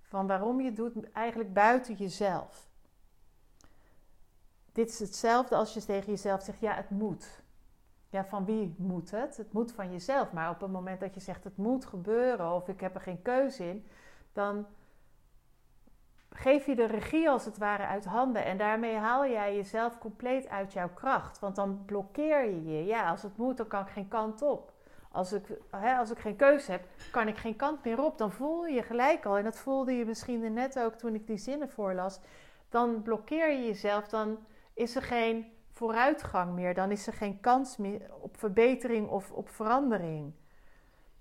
van 0.00 0.26
waarom 0.26 0.60
je 0.60 0.72
doet 0.72 1.10
eigenlijk 1.12 1.52
buiten 1.52 1.94
jezelf. 1.94 2.68
Dit 4.76 4.88
is 4.88 4.98
hetzelfde 4.98 5.56
als 5.56 5.74
je 5.74 5.84
tegen 5.84 6.10
jezelf 6.10 6.42
zegt: 6.42 6.60
ja, 6.60 6.74
het 6.74 6.90
moet. 6.90 7.42
Ja, 8.10 8.24
van 8.24 8.44
wie 8.44 8.74
moet 8.78 9.10
het? 9.10 9.36
Het 9.36 9.52
moet 9.52 9.72
van 9.72 9.92
jezelf. 9.92 10.32
Maar 10.32 10.50
op 10.50 10.60
het 10.60 10.70
moment 10.70 11.00
dat 11.00 11.14
je 11.14 11.20
zegt 11.20 11.44
het 11.44 11.56
moet 11.56 11.86
gebeuren 11.86 12.52
of 12.52 12.68
ik 12.68 12.80
heb 12.80 12.94
er 12.94 13.00
geen 13.00 13.22
keuze 13.22 13.64
in, 13.68 13.86
dan 14.32 14.66
geef 16.30 16.66
je 16.66 16.76
de 16.76 16.86
regie 16.86 17.28
als 17.30 17.44
het 17.44 17.58
ware 17.58 17.86
uit 17.86 18.04
handen. 18.04 18.44
En 18.44 18.58
daarmee 18.58 18.94
haal 18.94 19.26
jij 19.26 19.56
jezelf 19.56 19.98
compleet 19.98 20.48
uit 20.48 20.72
jouw 20.72 20.90
kracht. 20.94 21.38
Want 21.38 21.56
dan 21.56 21.84
blokkeer 21.84 22.44
je 22.44 22.64
je. 22.64 22.84
Ja, 22.84 23.10
als 23.10 23.22
het 23.22 23.36
moet, 23.36 23.56
dan 23.56 23.66
kan 23.66 23.80
ik 23.80 23.92
geen 23.92 24.08
kant 24.08 24.42
op. 24.42 24.72
Als 25.12 25.32
ik, 25.32 25.46
hè, 25.70 25.96
als 25.96 26.10
ik 26.10 26.18
geen 26.18 26.36
keuze 26.36 26.70
heb, 26.70 26.84
kan 27.10 27.28
ik 27.28 27.36
geen 27.36 27.56
kant 27.56 27.84
meer 27.84 28.02
op. 28.02 28.18
Dan 28.18 28.32
voel 28.32 28.66
je 28.66 28.74
je 28.74 28.82
gelijk 28.82 29.24
al. 29.26 29.36
En 29.36 29.44
dat 29.44 29.58
voelde 29.58 29.92
je 29.92 30.04
misschien 30.04 30.52
net 30.52 30.78
ook 30.78 30.94
toen 30.94 31.14
ik 31.14 31.26
die 31.26 31.38
zinnen 31.38 31.70
voorlas. 31.70 32.20
Dan 32.68 33.02
blokkeer 33.02 33.50
je 33.50 33.66
jezelf. 33.66 34.08
Dan 34.08 34.38
is 34.76 34.96
er 34.96 35.02
geen 35.02 35.52
vooruitgang 35.72 36.54
meer. 36.54 36.74
Dan 36.74 36.90
is 36.90 37.06
er 37.06 37.12
geen 37.12 37.40
kans 37.40 37.76
meer 37.76 38.14
op 38.20 38.36
verbetering 38.36 39.08
of 39.08 39.32
op 39.32 39.48
verandering. 39.48 40.32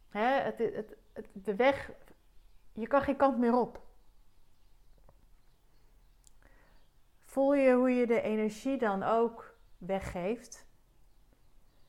Hè, 0.10 0.42
het, 0.42 0.58
het, 0.58 0.96
de 1.32 1.56
weg, 1.56 1.92
je 2.74 2.88
kan 2.88 3.02
geen 3.02 3.16
kant 3.16 3.38
meer 3.38 3.58
op. 3.58 3.82
Voel 7.24 7.54
je 7.54 7.74
hoe 7.74 7.92
je 7.92 8.08
de 8.08 8.22
energie 8.22 8.78
dan 8.78 9.04
ook 9.04 9.56
weggeeft? 9.78 10.66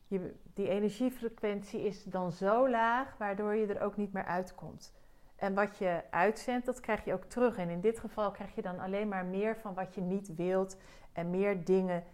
Je, 0.06 0.34
die 0.54 0.68
energiefrequentie 0.68 1.80
is 1.80 2.04
dan 2.04 2.32
zo 2.32 2.70
laag, 2.70 3.16
waardoor 3.16 3.54
je 3.54 3.66
er 3.66 3.80
ook 3.80 3.96
niet 3.96 4.12
meer 4.12 4.24
uitkomt. 4.24 4.94
En 5.36 5.54
wat 5.54 5.76
je 5.76 6.02
uitzendt, 6.10 6.66
dat 6.66 6.80
krijg 6.80 7.04
je 7.04 7.12
ook 7.12 7.24
terug. 7.24 7.56
En 7.56 7.70
in 7.70 7.80
dit 7.80 7.98
geval 7.98 8.30
krijg 8.30 8.54
je 8.54 8.62
dan 8.62 8.78
alleen 8.78 9.08
maar 9.08 9.24
meer 9.24 9.56
van 9.56 9.74
wat 9.74 9.94
je 9.94 10.00
niet 10.00 10.34
wilt 10.34 10.76
en 11.12 11.30
meer 11.30 11.64
dingen 11.64 12.04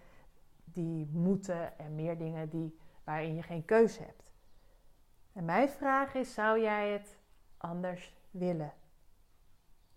die 0.65 1.09
moeten 1.13 1.79
en 1.79 1.95
meer 1.95 2.19
dingen 2.19 2.49
die, 2.49 2.79
waarin 3.05 3.35
je 3.35 3.43
geen 3.43 3.65
keuze 3.65 4.03
hebt. 4.03 4.33
En 5.33 5.45
mijn 5.45 5.69
vraag 5.69 6.15
is: 6.15 6.35
zou 6.35 6.61
jij 6.61 6.93
het 6.93 7.19
anders 7.57 8.15
willen? 8.31 8.73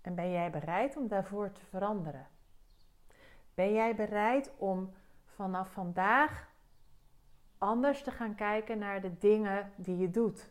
En 0.01 0.15
ben 0.15 0.31
jij 0.31 0.51
bereid 0.51 0.97
om 0.97 1.07
daarvoor 1.07 1.51
te 1.51 1.65
veranderen? 1.65 2.27
Ben 3.53 3.73
jij 3.73 3.95
bereid 3.95 4.51
om 4.57 4.93
vanaf 5.25 5.71
vandaag 5.71 6.53
anders 7.57 8.03
te 8.03 8.11
gaan 8.11 8.35
kijken 8.35 8.77
naar 8.77 9.01
de 9.01 9.17
dingen 9.17 9.71
die 9.75 9.97
je 9.97 10.09
doet 10.09 10.49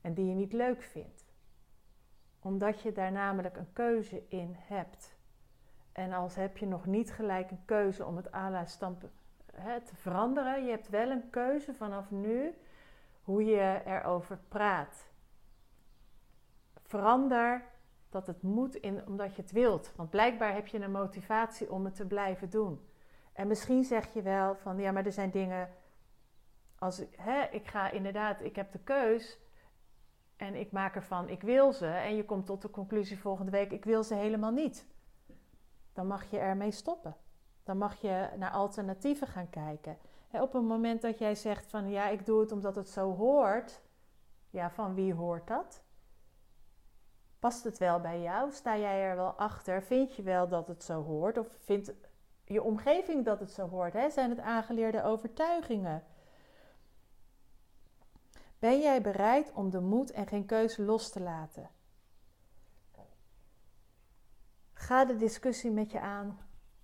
en 0.00 0.14
die 0.14 0.26
je 0.26 0.34
niet 0.34 0.52
leuk 0.52 0.82
vindt? 0.82 1.21
Omdat 2.42 2.80
je 2.80 2.92
daar 2.92 3.12
namelijk 3.12 3.56
een 3.56 3.72
keuze 3.72 4.22
in 4.28 4.56
hebt. 4.58 5.16
En 5.92 6.12
als 6.12 6.34
heb 6.34 6.56
je 6.56 6.66
nog 6.66 6.86
niet 6.86 7.12
gelijk 7.12 7.50
een 7.50 7.64
keuze 7.64 8.04
om 8.04 8.16
het 8.16 8.32
ala 8.32 8.64
stampen 8.64 9.10
te 9.84 9.96
veranderen, 9.96 10.64
je 10.64 10.70
hebt 10.70 10.88
wel 10.88 11.10
een 11.10 11.30
keuze 11.30 11.74
vanaf 11.74 12.10
nu 12.10 12.54
hoe 13.22 13.44
je 13.44 13.80
erover 13.84 14.38
praat. 14.48 15.10
Verander 16.82 17.64
dat 18.10 18.26
het 18.26 18.42
moet 18.42 18.74
in, 18.74 19.06
omdat 19.06 19.36
je 19.36 19.42
het 19.42 19.52
wilt. 19.52 19.92
Want 19.96 20.10
blijkbaar 20.10 20.54
heb 20.54 20.66
je 20.66 20.80
een 20.80 20.90
motivatie 20.90 21.72
om 21.72 21.84
het 21.84 21.94
te 21.94 22.06
blijven 22.06 22.50
doen. 22.50 22.86
En 23.32 23.46
misschien 23.46 23.84
zeg 23.84 24.12
je 24.12 24.22
wel 24.22 24.54
van 24.54 24.78
ja, 24.78 24.92
maar 24.92 25.06
er 25.06 25.12
zijn 25.12 25.30
dingen. 25.30 25.70
Als 26.78 27.02
hè, 27.16 27.42
ik 27.50 27.66
ga 27.66 27.90
inderdaad, 27.90 28.40
ik 28.40 28.56
heb 28.56 28.72
de 28.72 28.78
keus. 28.78 29.38
En 30.42 30.54
ik 30.54 30.72
maak 30.72 30.94
ervan, 30.94 31.28
ik 31.28 31.42
wil 31.42 31.72
ze. 31.72 31.86
En 31.86 32.16
je 32.16 32.24
komt 32.24 32.46
tot 32.46 32.62
de 32.62 32.70
conclusie 32.70 33.18
volgende 33.18 33.50
week, 33.50 33.70
ik 33.70 33.84
wil 33.84 34.02
ze 34.02 34.14
helemaal 34.14 34.50
niet. 34.50 34.86
Dan 35.92 36.06
mag 36.06 36.30
je 36.30 36.38
ermee 36.38 36.70
stoppen. 36.70 37.16
Dan 37.64 37.78
mag 37.78 38.00
je 38.00 38.28
naar 38.36 38.50
alternatieven 38.50 39.26
gaan 39.26 39.50
kijken. 39.50 39.98
op 40.30 40.52
het 40.52 40.62
moment 40.62 41.02
dat 41.02 41.18
jij 41.18 41.34
zegt 41.34 41.66
van 41.66 41.90
ja, 41.90 42.08
ik 42.08 42.26
doe 42.26 42.40
het 42.40 42.52
omdat 42.52 42.74
het 42.74 42.88
zo 42.88 43.14
hoort. 43.14 43.82
Ja, 44.50 44.70
van 44.70 44.94
wie 44.94 45.14
hoort 45.14 45.46
dat? 45.46 45.82
Past 47.38 47.64
het 47.64 47.78
wel 47.78 48.00
bij 48.00 48.20
jou? 48.20 48.52
Sta 48.52 48.76
jij 48.76 49.02
er 49.02 49.16
wel 49.16 49.32
achter? 49.32 49.82
Vind 49.82 50.14
je 50.14 50.22
wel 50.22 50.48
dat 50.48 50.68
het 50.68 50.82
zo 50.84 51.02
hoort? 51.02 51.38
Of 51.38 51.48
vindt 51.58 51.92
je 52.44 52.62
omgeving 52.62 53.24
dat 53.24 53.40
het 53.40 53.50
zo 53.50 53.68
hoort? 53.68 53.92
Hè? 53.92 54.10
Zijn 54.10 54.30
het 54.30 54.40
aangeleerde 54.40 55.02
overtuigingen? 55.02 56.04
Ben 58.62 58.80
jij 58.80 59.02
bereid 59.02 59.52
om 59.52 59.70
de 59.70 59.80
moed 59.80 60.10
en 60.10 60.26
geen 60.26 60.46
keuze 60.46 60.82
los 60.82 61.10
te 61.10 61.20
laten? 61.20 61.70
Ga 64.72 65.04
de 65.04 65.16
discussie 65.16 65.70
met, 65.70 65.90
je 65.90 66.00
aan, 66.00 66.38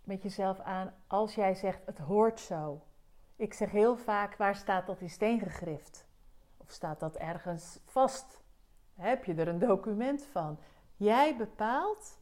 met 0.04 0.22
jezelf 0.22 0.60
aan 0.60 0.94
als 1.06 1.34
jij 1.34 1.54
zegt 1.54 1.86
het 1.86 1.98
hoort 1.98 2.40
zo. 2.40 2.82
Ik 3.36 3.54
zeg 3.54 3.70
heel 3.70 3.96
vaak, 3.96 4.36
waar 4.36 4.54
staat 4.54 4.86
dat 4.86 5.00
in 5.00 5.10
steen 5.10 5.40
gegrift? 5.40 6.06
Of 6.56 6.70
staat 6.70 7.00
dat 7.00 7.16
ergens 7.16 7.80
vast? 7.84 8.42
Heb 8.94 9.24
je 9.24 9.34
er 9.34 9.48
een 9.48 9.58
document 9.58 10.24
van? 10.24 10.58
Jij 10.96 11.36
bepaalt 11.36 12.18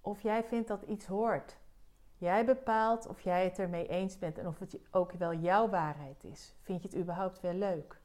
of 0.00 0.20
jij 0.20 0.44
vindt 0.44 0.68
dat 0.68 0.82
iets 0.82 1.06
hoort. 1.06 1.58
Jij 2.16 2.44
bepaalt 2.44 3.06
of 3.06 3.20
jij 3.20 3.44
het 3.44 3.58
ermee 3.58 3.88
eens 3.88 4.18
bent 4.18 4.38
en 4.38 4.46
of 4.46 4.58
het 4.58 4.78
ook 4.90 5.12
wel 5.12 5.34
jouw 5.34 5.68
waarheid 5.68 6.24
is. 6.24 6.54
Vind 6.60 6.82
je 6.82 6.88
het 6.88 6.96
überhaupt 6.96 7.40
wel 7.40 7.54
leuk? 7.54 8.02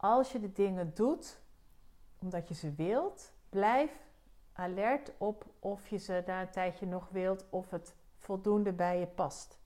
Als 0.00 0.32
je 0.32 0.40
de 0.40 0.52
dingen 0.52 0.94
doet 0.94 1.40
omdat 2.18 2.48
je 2.48 2.54
ze 2.54 2.72
wilt, 2.72 3.32
blijf 3.48 3.90
alert 4.52 5.12
op 5.18 5.46
of 5.58 5.88
je 5.88 5.96
ze 5.96 6.22
na 6.26 6.40
een 6.40 6.50
tijdje 6.50 6.86
nog 6.86 7.08
wilt 7.08 7.44
of 7.50 7.70
het 7.70 7.94
voldoende 8.18 8.72
bij 8.72 8.98
je 8.98 9.06
past. 9.06 9.58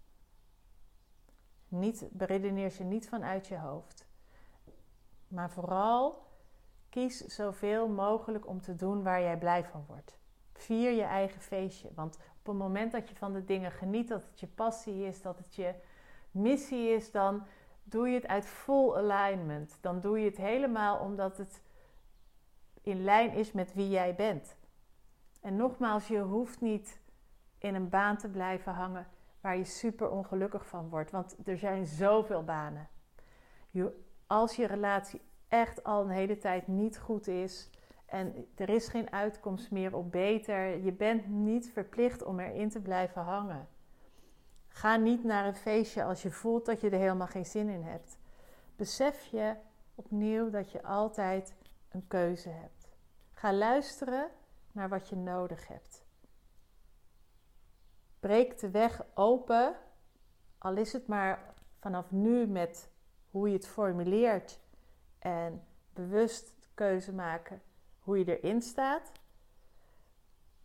Niet, 1.68 2.08
beredeneer 2.10 2.70
ze 2.70 2.82
niet 2.82 3.08
vanuit 3.08 3.46
je 3.46 3.58
hoofd. 3.58 4.06
Maar 5.28 5.50
vooral 5.50 6.26
kies 6.88 7.18
zoveel 7.18 7.88
mogelijk 7.88 8.46
om 8.46 8.60
te 8.60 8.74
doen 8.74 9.02
waar 9.02 9.20
jij 9.20 9.38
blij 9.38 9.64
van 9.64 9.84
wordt. 9.86 10.18
Vier 10.52 10.90
je 10.90 11.02
eigen 11.02 11.40
feestje. 11.40 11.90
Want 11.94 12.16
op 12.16 12.46
het 12.46 12.56
moment 12.56 12.92
dat 12.92 13.08
je 13.08 13.14
van 13.14 13.32
de 13.32 13.44
dingen 13.44 13.72
geniet, 13.72 14.08
dat 14.08 14.22
het 14.22 14.40
je 14.40 14.46
passie 14.46 15.06
is, 15.06 15.22
dat 15.22 15.38
het 15.38 15.54
je 15.54 15.74
missie 16.30 16.88
is, 16.88 17.10
dan 17.10 17.46
doe 17.82 18.08
je 18.08 18.14
het 18.14 18.26
uit 18.26 18.46
full 18.46 18.94
alignment. 18.94 19.78
Dan 19.80 20.00
doe 20.00 20.18
je 20.18 20.24
het 20.24 20.36
helemaal 20.36 20.98
omdat 20.98 21.36
het 21.36 21.62
in 22.82 23.04
lijn 23.04 23.32
is 23.32 23.52
met 23.52 23.74
wie 23.74 23.88
jij 23.88 24.14
bent. 24.14 24.56
En 25.40 25.56
nogmaals, 25.56 26.08
je 26.08 26.20
hoeft 26.20 26.60
niet 26.60 27.00
in 27.58 27.74
een 27.74 27.88
baan 27.88 28.16
te 28.16 28.28
blijven 28.28 28.72
hangen 28.72 29.06
waar 29.40 29.56
je 29.56 29.64
super 29.64 30.10
ongelukkig 30.10 30.66
van 30.66 30.88
wordt. 30.88 31.10
Want 31.10 31.36
er 31.44 31.58
zijn 31.58 31.86
zoveel 31.86 32.44
banen. 32.44 32.88
Je, 33.70 34.00
als 34.26 34.56
je 34.56 34.66
relatie 34.66 35.20
echt 35.48 35.84
al 35.84 36.02
een 36.02 36.10
hele 36.10 36.38
tijd 36.38 36.66
niet 36.66 36.98
goed 36.98 37.26
is 37.26 37.70
en 38.06 38.48
er 38.54 38.68
is 38.68 38.88
geen 38.88 39.12
uitkomst 39.12 39.70
meer 39.70 39.96
op 39.96 40.12
beter, 40.12 40.84
je 40.84 40.92
bent 40.92 41.26
niet 41.28 41.70
verplicht 41.72 42.24
om 42.24 42.40
erin 42.40 42.68
te 42.68 42.80
blijven 42.80 43.22
hangen. 43.22 43.68
Ga 44.72 44.96
niet 44.96 45.24
naar 45.24 45.46
een 45.46 45.54
feestje 45.54 46.04
als 46.04 46.22
je 46.22 46.30
voelt 46.30 46.66
dat 46.66 46.80
je 46.80 46.90
er 46.90 46.98
helemaal 46.98 47.26
geen 47.26 47.46
zin 47.46 47.68
in 47.68 47.82
hebt. 47.82 48.18
Besef 48.76 49.26
je 49.26 49.54
opnieuw 49.94 50.50
dat 50.50 50.70
je 50.70 50.82
altijd 50.82 51.54
een 51.88 52.06
keuze 52.08 52.48
hebt. 52.48 52.88
Ga 53.32 53.52
luisteren 53.52 54.30
naar 54.72 54.88
wat 54.88 55.08
je 55.08 55.16
nodig 55.16 55.68
hebt. 55.68 56.04
Breek 58.20 58.58
de 58.58 58.70
weg 58.70 59.02
open, 59.14 59.76
al 60.58 60.76
is 60.76 60.92
het 60.92 61.06
maar 61.06 61.54
vanaf 61.80 62.10
nu 62.10 62.46
met 62.46 62.90
hoe 63.30 63.48
je 63.48 63.54
het 63.54 63.66
formuleert 63.66 64.60
en 65.18 65.64
bewust 65.92 66.52
keuze 66.74 67.12
maken 67.12 67.62
hoe 67.98 68.18
je 68.18 68.40
erin 68.40 68.62
staat, 68.62 69.12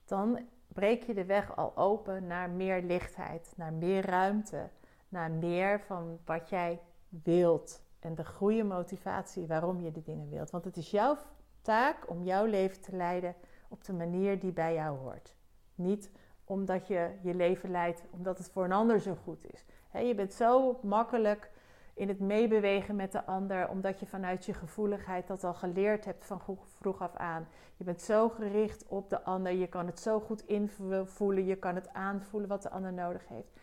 dan 0.06 0.48
breek 0.78 1.04
je 1.04 1.14
de 1.14 1.26
weg 1.26 1.56
al 1.56 1.78
open 1.78 2.28
naar 2.28 2.50
meer 2.50 2.82
lichtheid, 2.82 3.54
naar 3.56 3.74
meer 3.74 4.06
ruimte, 4.06 4.70
naar 5.10 5.32
meer 5.32 5.80
van 5.80 6.20
wat 6.26 6.50
jij 6.50 6.80
wilt 7.10 7.82
en 8.00 8.16
de 8.16 8.26
goede 8.26 8.64
motivatie 8.64 9.48
waarom 9.48 9.82
je 9.82 9.92
de 9.92 10.04
dingen 10.04 10.30
wilt. 10.30 10.50
Want 10.50 10.66
het 10.66 10.78
is 10.78 10.92
jouw 10.92 11.18
taak 11.62 12.10
om 12.10 12.24
jouw 12.24 12.46
leven 12.46 12.82
te 12.82 12.96
leiden 12.96 13.36
op 13.70 13.84
de 13.84 13.94
manier 13.94 14.40
die 14.40 14.52
bij 14.52 14.74
jou 14.74 14.98
hoort. 14.98 15.36
Niet 15.76 16.12
omdat 16.44 16.88
je 16.88 17.12
je 17.22 17.34
leven 17.34 17.72
leidt 17.72 18.04
omdat 18.10 18.38
het 18.38 18.50
voor 18.50 18.64
een 18.64 18.72
ander 18.72 19.00
zo 19.00 19.16
goed 19.24 19.54
is. 19.54 19.66
je 20.08 20.16
bent 20.16 20.34
zo 20.34 20.80
makkelijk 20.84 21.52
in 21.98 22.08
het 22.08 22.20
meebewegen 22.20 22.96
met 22.96 23.12
de 23.12 23.26
ander, 23.26 23.70
omdat 23.70 24.00
je 24.00 24.06
vanuit 24.06 24.46
je 24.46 24.54
gevoeligheid 24.54 25.28
dat 25.28 25.44
al 25.44 25.54
geleerd 25.54 26.06
hebt 26.06 26.26
van 26.26 26.42
vroeg 26.64 27.02
af 27.02 27.16
aan. 27.16 27.48
Je 27.78 27.84
bent 27.84 28.02
zo 28.02 28.30
gericht 28.30 28.88
op 28.88 29.10
de 29.10 29.24
ander, 29.24 29.52
je 29.52 29.68
kan 29.68 29.86
het 29.86 30.00
zo 30.00 30.20
goed 30.20 30.46
invoelen, 30.46 31.46
je 31.46 31.56
kan 31.56 31.76
het 31.76 31.94
aanvoelen 31.94 32.50
wat 32.50 32.62
de 32.62 32.70
ander 32.70 32.94
nodig 32.94 33.28
heeft. 33.28 33.60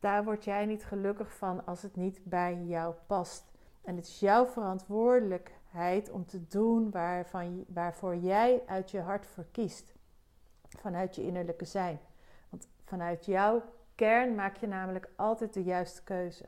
Daar 0.00 0.24
word 0.24 0.44
jij 0.44 0.66
niet 0.66 0.84
gelukkig 0.84 1.36
van 1.36 1.66
als 1.66 1.82
het 1.82 1.96
niet 1.96 2.20
bij 2.24 2.62
jou 2.64 2.94
past. 3.06 3.44
En 3.82 3.96
het 3.96 4.06
is 4.06 4.20
jouw 4.20 4.46
verantwoordelijkheid 4.46 6.10
om 6.10 6.26
te 6.26 6.46
doen 6.46 6.90
waarvan, 6.90 7.64
waarvoor 7.68 8.16
jij 8.16 8.62
uit 8.66 8.90
je 8.90 9.00
hart 9.00 9.26
voor 9.26 9.46
kiest. 9.52 9.94
Vanuit 10.68 11.16
je 11.16 11.22
innerlijke 11.22 11.64
zijn. 11.64 12.00
Want 12.48 12.68
vanuit 12.84 13.24
jouw 13.24 13.62
kern 13.94 14.34
maak 14.34 14.56
je 14.56 14.66
namelijk 14.66 15.10
altijd 15.16 15.54
de 15.54 15.62
juiste 15.62 16.02
keuze. 16.02 16.44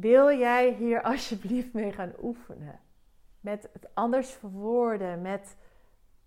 Wil 0.00 0.38
jij 0.38 0.72
hier 0.72 1.02
alsjeblieft 1.02 1.72
mee 1.72 1.92
gaan 1.92 2.12
oefenen? 2.22 2.80
Met 3.40 3.68
het 3.72 3.94
anders 3.94 4.30
verwoorden, 4.30 5.22
met 5.22 5.56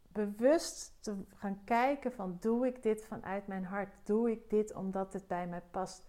bewust 0.07 0.97
te 0.99 1.15
gaan 1.35 1.63
kijken 1.63 2.11
van 2.11 2.37
doe 2.39 2.67
ik 2.67 2.83
dit 2.83 3.05
vanuit 3.05 3.47
mijn 3.47 3.65
hart? 3.65 3.93
Doe 4.03 4.31
ik 4.31 4.49
dit 4.49 4.73
omdat 4.73 5.13
het 5.13 5.27
bij 5.27 5.47
mij 5.47 5.61
past? 5.71 6.05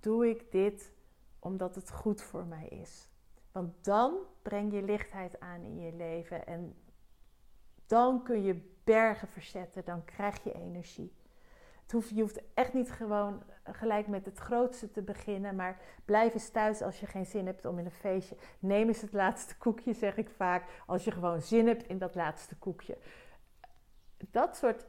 Doe 0.00 0.28
ik 0.28 0.52
dit 0.52 0.92
omdat 1.38 1.74
het 1.74 1.90
goed 1.90 2.22
voor 2.22 2.44
mij 2.44 2.68
is? 2.68 3.08
Want 3.52 3.84
dan 3.84 4.16
breng 4.42 4.72
je 4.72 4.82
lichtheid 4.82 5.40
aan 5.40 5.62
in 5.62 5.78
je 5.78 5.92
leven 5.92 6.46
en 6.46 6.74
dan 7.86 8.22
kun 8.22 8.42
je 8.42 8.74
bergen 8.84 9.28
verzetten, 9.28 9.84
dan 9.84 10.04
krijg 10.04 10.44
je 10.44 10.52
energie 10.52 11.18
je 11.90 12.20
hoeft 12.20 12.40
echt 12.54 12.72
niet 12.72 12.90
gewoon 12.90 13.42
gelijk 13.74 14.06
met 14.06 14.24
het 14.24 14.38
grootste 14.38 14.90
te 14.90 15.02
beginnen, 15.02 15.56
maar 15.56 15.80
blijf 16.04 16.34
eens 16.34 16.50
thuis 16.50 16.82
als 16.82 17.00
je 17.00 17.06
geen 17.06 17.26
zin 17.26 17.46
hebt 17.46 17.64
om 17.64 17.78
in 17.78 17.84
een 17.84 17.90
feestje. 17.90 18.36
Neem 18.58 18.88
eens 18.88 19.00
het 19.00 19.12
laatste 19.12 19.56
koekje, 19.56 19.92
zeg 19.92 20.16
ik 20.16 20.28
vaak, 20.28 20.82
als 20.86 21.04
je 21.04 21.10
gewoon 21.10 21.40
zin 21.40 21.66
hebt 21.66 21.86
in 21.86 21.98
dat 21.98 22.14
laatste 22.14 22.56
koekje. 22.56 22.98
Dat 24.16 24.56
soort 24.56 24.86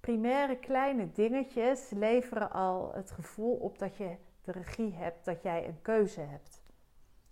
primaire 0.00 0.56
kleine 0.56 1.12
dingetjes 1.12 1.90
leveren 1.90 2.50
al 2.50 2.92
het 2.92 3.10
gevoel 3.10 3.54
op 3.54 3.78
dat 3.78 3.96
je 3.96 4.16
de 4.42 4.52
regie 4.52 4.92
hebt, 4.94 5.24
dat 5.24 5.42
jij 5.42 5.68
een 5.68 5.82
keuze 5.82 6.20
hebt. 6.20 6.62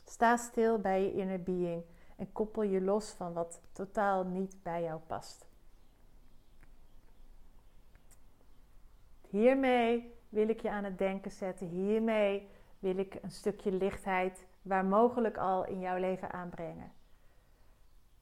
Sta 0.05 0.37
stil 0.37 0.79
bij 0.79 1.03
je 1.03 1.13
inner 1.13 1.43
being 1.43 1.85
en 2.17 2.33
koppel 2.33 2.63
je 2.63 2.81
los 2.81 3.11
van 3.11 3.33
wat 3.33 3.61
totaal 3.73 4.25
niet 4.25 4.57
bij 4.63 4.83
jou 4.83 5.01
past. 5.07 5.47
Hiermee 9.29 10.15
wil 10.33 10.49
ik 10.49 10.61
je 10.61 10.71
aan 10.71 10.85
het 10.85 10.99
denken 10.99 11.31
zetten. 11.31 11.67
Hiermee 11.67 12.49
wil 12.79 12.97
ik 12.99 13.19
een 13.23 13.31
stukje 13.31 13.73
lichtheid 13.73 14.47
waar 14.63 14.85
mogelijk 14.85 15.37
al 15.37 15.67
in 15.67 15.81
jouw 15.81 15.97
leven 15.97 16.33
aanbrengen. 16.33 16.93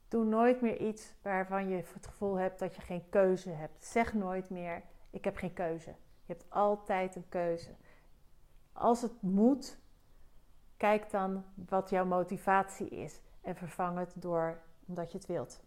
Doe 0.09 0.25
nooit 0.25 0.61
meer 0.61 0.81
iets 0.81 1.15
waarvan 1.23 1.69
je 1.69 1.77
het 1.77 2.07
gevoel 2.07 2.35
hebt 2.35 2.59
dat 2.59 2.75
je 2.77 2.83
geen 2.83 3.09
keuze 3.09 3.51
hebt. 3.51 3.85
Zeg 3.85 4.15
nooit 4.15 4.51
meer: 4.51 4.83
ik 5.11 5.25
heb 5.25 5.37
geen 5.37 5.53
keuze. 5.53 5.91
Je 6.25 6.33
hebt 6.33 6.51
altijd 6.51 7.17
een 7.17 7.29
keuze. 7.29 7.71
Als 8.73 9.03
het 9.03 9.23
moet, 9.23 9.79
kijk 10.77 11.11
dan 11.11 11.45
wat 11.55 11.91
jouw 11.91 12.05
motivatie 12.05 12.89
is 12.89 13.21
en 13.41 13.57
vervang 13.57 13.99
het 13.99 14.13
door 14.17 14.63
omdat 14.87 15.13
je 15.13 15.19
het 15.19 15.27
wilt. 15.27 15.63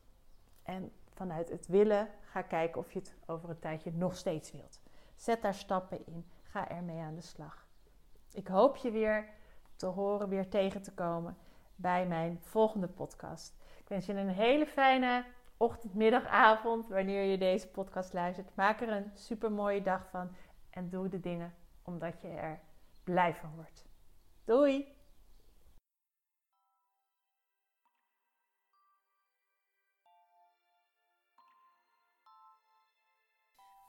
En 0.63 0.91
vanuit 1.13 1.49
het 1.49 1.67
willen 1.67 2.09
ga 2.21 2.41
kijken 2.41 2.81
of 2.81 2.91
je 2.91 2.99
het 2.99 3.15
over 3.25 3.49
een 3.49 3.59
tijdje 3.59 3.91
nog 3.91 4.15
steeds 4.15 4.51
wilt. 4.51 4.81
Zet 5.15 5.41
daar 5.41 5.55
stappen 5.55 6.05
in. 6.05 6.25
Ga 6.53 6.69
ermee 6.69 7.01
aan 7.01 7.15
de 7.15 7.21
slag. 7.21 7.67
Ik 8.33 8.47
hoop 8.47 8.75
je 8.75 8.91
weer 8.91 9.29
te 9.75 9.85
horen, 9.85 10.29
weer 10.29 10.49
tegen 10.49 10.81
te 10.81 10.93
komen 10.93 11.37
bij 11.75 12.07
mijn 12.07 12.39
volgende 12.41 12.87
podcast. 12.87 13.55
Ik 13.79 13.87
wens 13.87 14.05
je 14.05 14.13
een 14.13 14.29
hele 14.29 14.65
fijne 14.65 15.25
ochtend, 15.57 15.93
middag, 15.93 16.25
avond 16.25 16.87
wanneer 16.87 17.23
je 17.23 17.37
deze 17.37 17.67
podcast 17.67 18.13
luistert. 18.13 18.55
Maak 18.55 18.81
er 18.81 18.89
een 18.89 19.11
super 19.13 19.51
mooie 19.51 19.81
dag 19.81 20.09
van 20.09 20.35
en 20.69 20.89
doe 20.89 21.09
de 21.09 21.19
dingen 21.19 21.53
omdat 21.83 22.21
je 22.21 22.27
er 22.27 22.59
blij 23.03 23.35
van 23.35 23.55
wordt. 23.55 23.85
Doei! 24.43 24.95